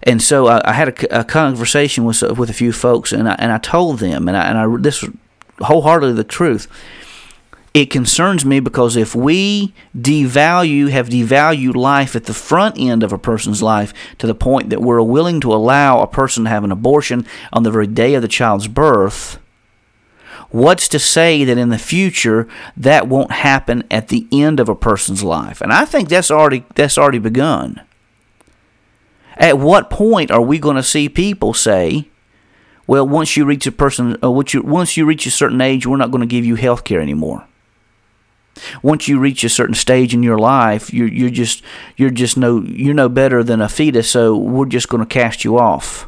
And 0.02 0.22
so 0.22 0.46
I, 0.46 0.70
I 0.70 0.72
had 0.72 0.88
a, 0.88 1.20
a, 1.20 1.24
conversation 1.24 2.04
with 2.04 2.22
with 2.22 2.48
a 2.48 2.54
few 2.54 2.72
folks, 2.72 3.12
and 3.12 3.28
I 3.28 3.34
and 3.38 3.52
I 3.52 3.58
told 3.58 3.98
them, 3.98 4.28
and 4.28 4.36
I, 4.36 4.48
and 4.48 4.58
I 4.58 4.80
this 4.80 5.04
wholeheartedly 5.60 6.14
the 6.14 6.24
truth. 6.24 6.68
It 7.74 7.90
concerns 7.90 8.44
me 8.44 8.60
because 8.60 8.96
if 8.96 9.14
we 9.14 9.74
devalue, 9.96 10.88
have 10.88 11.10
devalued 11.10 11.76
life 11.76 12.16
at 12.16 12.24
the 12.24 12.34
front 12.34 12.78
end 12.78 13.02
of 13.02 13.12
a 13.12 13.18
person's 13.18 13.62
life 13.62 13.92
to 14.18 14.26
the 14.26 14.34
point 14.34 14.70
that 14.70 14.80
we're 14.80 15.02
willing 15.02 15.40
to 15.42 15.52
allow 15.52 16.00
a 16.00 16.06
person 16.06 16.44
to 16.44 16.50
have 16.50 16.64
an 16.64 16.72
abortion 16.72 17.26
on 17.52 17.62
the 17.62 17.70
very 17.70 17.86
day 17.86 18.14
of 18.14 18.22
the 18.22 18.26
child's 18.26 18.66
birth, 18.66 19.38
what's 20.50 20.88
to 20.88 20.98
say 20.98 21.44
that 21.44 21.58
in 21.58 21.68
the 21.68 21.78
future 21.78 22.48
that 22.76 23.08
won't 23.08 23.32
happen 23.32 23.84
at 23.90 24.08
the 24.08 24.26
end 24.32 24.61
of 24.61 24.68
a 24.68 24.74
person's 24.74 25.22
life? 25.22 25.61
And 25.61 25.72
I 25.72 25.84
think 25.84 26.08
that's 26.08 26.30
already 26.30 26.64
that's 26.74 26.98
already 26.98 27.18
begun. 27.18 27.80
At 29.37 29.58
what 29.58 29.90
point 29.90 30.30
are 30.30 30.42
we 30.42 30.58
going 30.58 30.76
to 30.76 30.82
see 30.82 31.08
people 31.08 31.54
say, 31.54 32.08
well, 32.88 33.06
once 33.06 33.37
you 33.37 33.44
reach 33.44 33.66
a 33.66 33.72
person, 33.72 34.16
uh, 34.22 34.30
once 34.30 34.52
you, 34.52 34.62
once 34.62 34.96
you 34.96 35.06
reach 35.06 35.26
a 35.26 35.30
certain 35.30 35.61
age, 35.61 35.87
we're 35.87 35.96
not 35.96 36.11
going 36.11 36.22
to 36.22 36.26
give 36.26 36.44
you 36.44 36.56
health 36.56 36.82
care 36.82 37.00
anymore. 37.00 37.46
Once 38.82 39.06
you 39.06 39.20
reach 39.20 39.44
a 39.44 39.48
certain 39.48 39.74
stage 39.74 40.12
in 40.12 40.24
your 40.24 40.38
life, 40.38 40.92
you're, 40.92 41.06
you're 41.06 41.30
just 41.30 41.62
you're 41.96 42.11
just 42.11 42.37
no 42.37 42.61
you're 42.62 42.94
no 42.94 43.08
better 43.08 43.44
than 43.44 43.61
a 43.61 43.68
fetus, 43.68 44.11
so 44.11 44.37
we're 44.37 44.66
just 44.66 44.88
going 44.88 45.00
to 45.00 45.06
cast 45.06 45.44
you 45.44 45.56
off. 45.56 46.07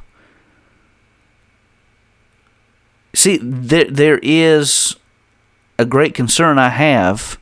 See, 3.14 3.38
there 3.42 3.84
there 3.84 4.20
is 4.22 4.96
a 5.78 5.84
great 5.84 6.14
concern 6.14 6.58
I 6.58 6.68
have, 6.68 7.38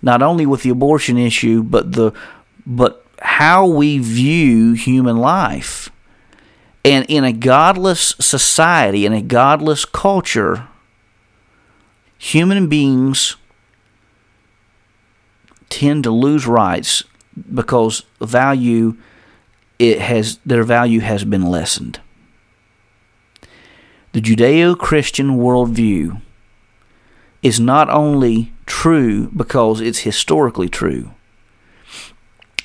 not 0.00 0.22
only 0.22 0.46
with 0.46 0.62
the 0.62 0.70
abortion 0.70 1.18
issue, 1.18 1.62
but 1.62 1.92
the 1.92 2.12
but 2.66 3.04
how 3.20 3.66
we 3.66 3.98
view 3.98 4.72
human 4.72 5.18
life. 5.18 5.90
And 6.84 7.04
in 7.08 7.24
a 7.24 7.32
godless 7.32 8.14
society, 8.18 9.04
in 9.04 9.12
a 9.12 9.20
godless 9.20 9.84
culture, 9.84 10.68
human 12.16 12.68
beings 12.68 13.36
tend 15.68 16.04
to 16.04 16.10
lose 16.10 16.46
rights 16.46 17.04
because 17.52 18.04
value 18.20 18.96
it 19.78 20.00
has 20.00 20.38
their 20.44 20.62
value 20.62 21.00
has 21.00 21.24
been 21.24 21.46
lessened. 21.46 22.00
The 24.12 24.20
Judeo-Christian 24.20 25.38
worldview 25.38 26.20
is 27.42 27.60
not 27.60 27.88
only 27.88 28.52
true 28.66 29.28
because 29.28 29.80
it's 29.80 30.00
historically 30.00 30.68
true, 30.68 31.12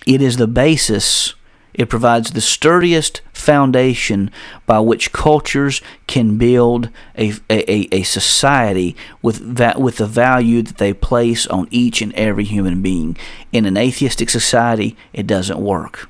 it 0.07 0.21
is 0.21 0.37
the 0.37 0.47
basis, 0.47 1.35
it 1.75 1.87
provides 1.89 2.31
the 2.31 2.41
sturdiest 2.41 3.21
foundation 3.31 4.31
by 4.65 4.79
which 4.79 5.11
cultures 5.11 5.81
can 6.07 6.37
build 6.39 6.89
a, 7.15 7.33
a, 7.49 7.95
a 7.95 8.03
society 8.03 8.95
with, 9.21 9.55
that, 9.57 9.79
with 9.79 9.97
the 9.97 10.07
value 10.07 10.63
that 10.63 10.77
they 10.77 10.93
place 10.93 11.45
on 11.45 11.67
each 11.69 12.01
and 12.01 12.13
every 12.13 12.43
human 12.43 12.81
being. 12.81 13.15
In 13.51 13.65
an 13.65 13.77
atheistic 13.77 14.31
society, 14.31 14.97
it 15.13 15.27
doesn't 15.27 15.59
work. 15.59 16.09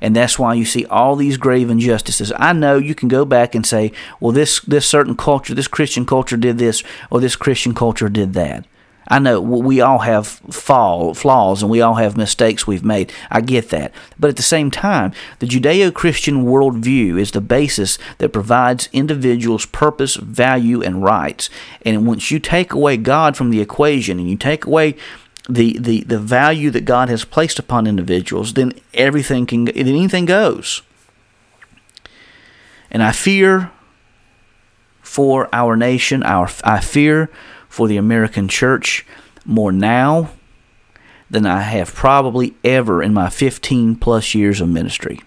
And 0.00 0.14
that's 0.14 0.38
why 0.38 0.54
you 0.54 0.64
see 0.64 0.86
all 0.86 1.16
these 1.16 1.36
grave 1.36 1.70
injustices. 1.70 2.32
I 2.36 2.52
know 2.52 2.78
you 2.78 2.94
can 2.94 3.08
go 3.08 3.24
back 3.24 3.54
and 3.54 3.66
say, 3.66 3.92
well, 4.18 4.32
this, 4.32 4.60
this 4.60 4.86
certain 4.86 5.16
culture, 5.16 5.54
this 5.54 5.68
Christian 5.68 6.06
culture 6.06 6.36
did 6.36 6.58
this, 6.58 6.82
or 7.10 7.20
this 7.20 7.36
Christian 7.36 7.74
culture 7.74 8.08
did 8.08 8.34
that. 8.34 8.64
I 9.10 9.18
know 9.18 9.40
we 9.40 9.80
all 9.80 9.98
have 9.98 10.26
fall, 10.28 11.14
flaws 11.14 11.62
and 11.62 11.70
we 11.70 11.80
all 11.80 11.94
have 11.94 12.16
mistakes 12.16 12.66
we've 12.66 12.84
made. 12.84 13.12
I 13.28 13.40
get 13.40 13.70
that. 13.70 13.92
But 14.20 14.30
at 14.30 14.36
the 14.36 14.42
same 14.42 14.70
time, 14.70 15.12
the 15.40 15.46
Judeo 15.46 15.92
Christian 15.92 16.44
worldview 16.44 17.20
is 17.20 17.32
the 17.32 17.40
basis 17.40 17.98
that 18.18 18.32
provides 18.32 18.88
individuals 18.92 19.66
purpose, 19.66 20.14
value, 20.14 20.80
and 20.80 21.02
rights. 21.02 21.50
And 21.84 22.06
once 22.06 22.30
you 22.30 22.38
take 22.38 22.72
away 22.72 22.96
God 22.96 23.36
from 23.36 23.50
the 23.50 23.60
equation 23.60 24.20
and 24.20 24.30
you 24.30 24.36
take 24.36 24.64
away 24.64 24.94
the, 25.48 25.78
the, 25.78 26.02
the 26.02 26.18
value 26.18 26.70
that 26.70 26.84
God 26.84 27.08
has 27.08 27.24
placed 27.24 27.58
upon 27.58 27.86
individuals, 27.86 28.54
then 28.54 28.72
everything 28.94 29.46
can, 29.46 29.64
then 29.66 29.76
anything 29.76 30.24
goes. 30.24 30.82
And 32.90 33.02
I 33.02 33.12
fear 33.12 33.70
for 35.00 35.48
our 35.52 35.76
nation, 35.76 36.22
our, 36.22 36.48
I 36.64 36.80
fear 36.80 37.30
for 37.68 37.88
the 37.88 37.96
American 37.96 38.48
church 38.48 39.06
more 39.44 39.72
now 39.72 40.30
than 41.30 41.46
I 41.46 41.60
have 41.60 41.94
probably 41.94 42.54
ever 42.64 43.02
in 43.02 43.14
my 43.14 43.30
15 43.30 43.96
plus 43.96 44.34
years 44.34 44.60
of 44.60 44.68
ministry. 44.68 45.20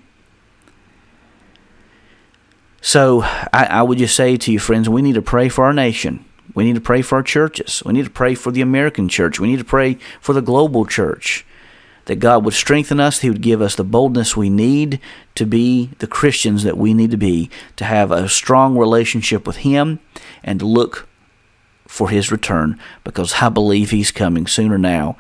So 2.81 3.21
I, 3.23 3.67
I, 3.69 3.81
would 3.81 3.97
just 3.97 4.13
say 4.13 4.35
to 4.35 4.51
you, 4.51 4.59
friends, 4.59 4.89
we 4.89 5.01
need 5.01 5.15
to 5.15 5.21
pray 5.21 5.47
for 5.47 5.63
our 5.63 5.71
nation. 5.71 6.25
We 6.53 6.63
need 6.63 6.75
to 6.75 6.81
pray 6.81 7.01
for 7.01 7.15
our 7.15 7.23
churches. 7.23 7.81
We 7.85 7.93
need 7.93 8.05
to 8.05 8.11
pray 8.11 8.35
for 8.35 8.51
the 8.51 8.61
American 8.61 9.09
church. 9.09 9.39
We 9.39 9.47
need 9.47 9.59
to 9.59 9.65
pray 9.65 9.97
for 10.21 10.33
the 10.33 10.41
global 10.41 10.85
church. 10.85 11.45
That 12.05 12.17
God 12.17 12.43
would 12.43 12.53
strengthen 12.53 12.99
us, 12.99 13.21
He 13.21 13.29
would 13.29 13.41
give 13.41 13.61
us 13.61 13.75
the 13.75 13.85
boldness 13.85 14.35
we 14.35 14.49
need 14.49 14.99
to 15.35 15.45
be 15.45 15.91
the 15.99 16.07
Christians 16.07 16.63
that 16.63 16.77
we 16.77 16.93
need 16.93 17.11
to 17.11 17.17
be, 17.17 17.49
to 17.77 17.85
have 17.85 18.11
a 18.11 18.27
strong 18.27 18.77
relationship 18.77 19.47
with 19.47 19.57
Him, 19.57 19.99
and 20.43 20.61
look 20.61 21.07
for 21.93 22.09
his 22.09 22.31
return 22.31 22.79
because 23.03 23.35
I 23.41 23.49
believe 23.49 23.91
he's 23.91 24.11
coming 24.11 24.47
sooner 24.47 24.79
now 24.79 25.15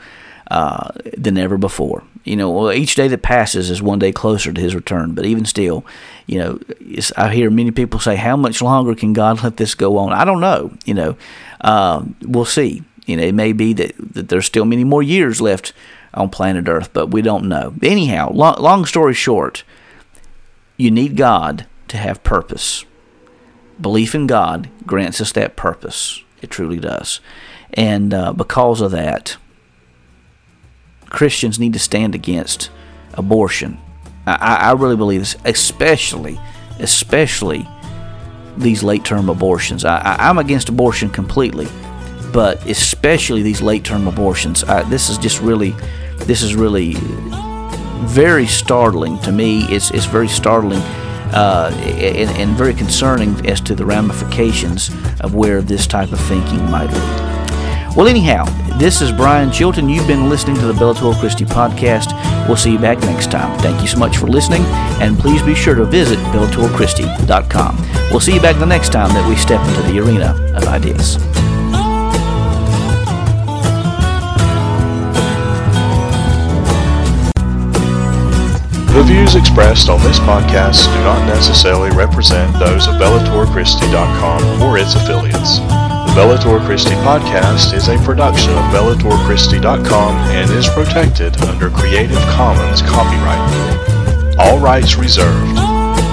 uh, 0.49 0.91
than 1.17 1.37
ever 1.37 1.57
before. 1.57 2.03
You 2.23 2.37
know, 2.37 2.71
each 2.71 2.95
day 2.95 3.07
that 3.09 3.21
passes 3.21 3.69
is 3.69 3.81
one 3.81 3.99
day 3.99 4.11
closer 4.11 4.53
to 4.53 4.61
his 4.61 4.75
return. 4.75 5.13
But 5.13 5.25
even 5.25 5.45
still, 5.45 5.85
you 6.25 6.39
know, 6.39 6.59
I 7.17 7.33
hear 7.33 7.49
many 7.49 7.71
people 7.71 7.99
say, 7.99 8.15
"How 8.15 8.37
much 8.37 8.61
longer 8.61 8.95
can 8.95 9.13
God 9.13 9.43
let 9.43 9.57
this 9.57 9.75
go 9.75 9.97
on?" 9.97 10.13
I 10.13 10.23
don't 10.23 10.39
know. 10.39 10.71
You 10.85 10.93
know, 10.93 11.17
uh, 11.61 12.03
we'll 12.21 12.45
see. 12.45 12.83
You 13.05 13.17
know, 13.17 13.23
it 13.23 13.35
may 13.35 13.51
be 13.51 13.73
that, 13.73 13.93
that 14.13 14.29
there's 14.29 14.45
still 14.45 14.63
many 14.63 14.85
more 14.85 15.03
years 15.03 15.41
left 15.41 15.73
on 16.13 16.29
planet 16.29 16.69
Earth, 16.69 16.91
but 16.93 17.07
we 17.07 17.21
don't 17.21 17.49
know. 17.49 17.73
Anyhow, 17.81 18.31
long, 18.31 18.55
long 18.61 18.85
story 18.85 19.13
short, 19.13 19.63
you 20.77 20.91
need 20.91 21.17
God 21.17 21.65
to 21.89 21.97
have 21.97 22.23
purpose. 22.23 22.85
Belief 23.81 24.15
in 24.15 24.27
God 24.27 24.69
grants 24.85 25.19
us 25.19 25.31
that 25.33 25.55
purpose. 25.55 26.23
It 26.41 26.49
truly 26.49 26.79
does. 26.79 27.19
And 27.73 28.13
uh, 28.13 28.33
because 28.33 28.81
of 28.81 28.91
that, 28.91 29.37
Christians 31.13 31.59
need 31.59 31.73
to 31.73 31.79
stand 31.79 32.15
against 32.15 32.69
abortion. 33.13 33.77
I, 34.25 34.57
I 34.61 34.71
really 34.73 34.97
believe 34.97 35.21
this, 35.21 35.37
especially, 35.45 36.39
especially 36.79 37.67
these 38.57 38.83
late 38.83 39.05
term 39.05 39.29
abortions. 39.29 39.85
I, 39.85 40.17
am 40.19 40.39
against 40.39 40.69
abortion 40.69 41.09
completely, 41.09 41.67
but 42.33 42.65
especially 42.65 43.43
these 43.43 43.61
late 43.61 43.85
term 43.85 44.07
abortions. 44.07 44.63
I, 44.63 44.83
this 44.89 45.09
is 45.09 45.17
just 45.19 45.39
really, 45.39 45.75
this 46.17 46.41
is 46.41 46.55
really 46.55 46.95
very 48.05 48.47
startling 48.47 49.19
to 49.19 49.31
me. 49.31 49.65
It's, 49.65 49.91
it's 49.91 50.05
very 50.05 50.27
startling 50.27 50.81
uh, 51.31 51.71
and, 51.83 52.29
and 52.31 52.57
very 52.57 52.73
concerning 52.73 53.47
as 53.47 53.61
to 53.61 53.75
the 53.75 53.85
ramifications 53.85 54.89
of 55.21 55.35
where 55.35 55.61
this 55.61 55.85
type 55.85 56.11
of 56.11 56.19
thinking 56.21 56.69
might 56.71 56.91
lead. 56.91 57.32
Well, 57.95 58.07
anyhow, 58.07 58.45
this 58.79 59.01
is 59.03 59.11
Brian 59.11 59.51
Chilton. 59.51 59.87
You've 59.87 60.07
been 60.07 60.27
listening 60.27 60.55
to 60.57 60.65
the 60.65 60.73
Bellator 60.73 61.13
Christi 61.19 61.45
podcast. 61.45 62.11
We'll 62.47 62.57
see 62.57 62.71
you 62.71 62.79
back 62.79 62.99
next 63.01 63.29
time. 63.29 63.55
Thank 63.59 63.81
you 63.81 63.87
so 63.87 63.99
much 63.99 64.17
for 64.17 64.25
listening, 64.25 64.63
and 64.99 65.15
please 65.17 65.43
be 65.43 65.53
sure 65.53 65.75
to 65.75 65.85
visit 65.85 66.17
BellatorChristi.com. 66.33 67.77
We'll 68.09 68.19
see 68.19 68.33
you 68.33 68.41
back 68.41 68.57
the 68.57 68.65
next 68.65 68.91
time 68.93 69.09
that 69.09 69.29
we 69.29 69.35
step 69.35 69.63
into 69.67 69.83
the 69.83 69.99
arena 69.99 70.33
of 70.55 70.63
ideas. 70.65 71.17
The 78.91 79.03
views 79.05 79.35
expressed 79.35 79.89
on 79.89 80.01
this 80.01 80.17
podcast 80.17 80.85
do 80.85 81.03
not 81.03 81.27
necessarily 81.27 81.91
represent 81.91 82.57
those 82.57 82.87
of 82.87 82.95
BellatorChristi.com 82.95 84.63
or 84.63 84.79
its 84.79 84.95
affiliates. 84.95 85.82
Bellator 86.13 86.63
Christi 86.63 86.93
podcast 87.01 87.73
is 87.73 87.87
a 87.87 87.97
production 88.05 88.51
of 88.51 88.63
BellatorChristi.com 88.65 90.15
and 90.29 90.51
is 90.51 90.69
protected 90.69 91.35
under 91.41 91.71
Creative 91.71 92.21
Commons 92.29 92.83
copyright. 92.83 94.37
All 94.37 94.59
rights 94.59 94.95
reserved. 94.95 95.55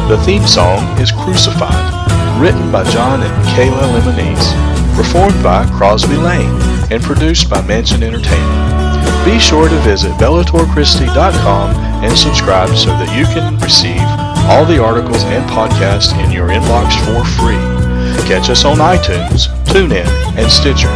The 0.09 0.17
theme 0.25 0.47
song 0.47 0.99
is 0.99 1.13
Crucified, 1.13 2.41
written 2.41 2.73
by 2.73 2.85
John 2.91 3.21
and 3.21 3.47
Kayla 3.49 4.01
Lemonese, 4.01 4.97
performed 4.97 5.37
by 5.43 5.67
Crosby 5.77 6.17
Lane, 6.17 6.59
and 6.91 7.03
produced 7.03 7.51
by 7.51 7.61
Mansion 7.61 8.03
Entertainment. 8.03 9.25
Be 9.27 9.39
sure 9.39 9.69
to 9.69 9.77
visit 9.81 10.13
BellatorChristi.com 10.13 11.77
and 12.03 12.17
subscribe 12.17 12.75
so 12.75 12.89
that 12.89 13.15
you 13.15 13.27
can 13.27 13.59
receive 13.59 14.01
all 14.49 14.65
the 14.65 14.83
articles 14.83 15.25
and 15.25 15.45
podcasts 15.51 16.19
in 16.25 16.31
your 16.33 16.49
inbox 16.49 16.97
for 17.05 17.23
free. 17.37 17.80
Catch 18.27 18.51
us 18.51 18.65
on 18.65 18.77
iTunes, 18.77 19.49
TuneIn, 19.67 20.07
and 20.37 20.51
Stitcher. 20.51 20.89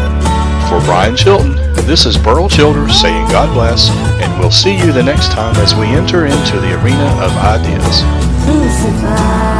For 0.69 0.79
Brian 0.87 1.17
Chilton, 1.17 1.55
this 1.87 2.07
is 2.07 2.17
Burl 2.17 2.49
Childers 2.49 3.01
saying 3.01 3.27
God 3.29 3.53
bless, 3.53 3.91
and 4.23 4.39
we'll 4.39 4.51
see 4.51 4.79
you 4.79 4.93
the 4.93 5.03
next 5.03 5.33
time 5.33 5.57
as 5.57 5.75
we 5.75 5.87
enter 5.87 6.27
into 6.27 6.61
the 6.61 6.81
arena 6.81 7.07
of 7.23 7.33
ideas. 7.37 9.53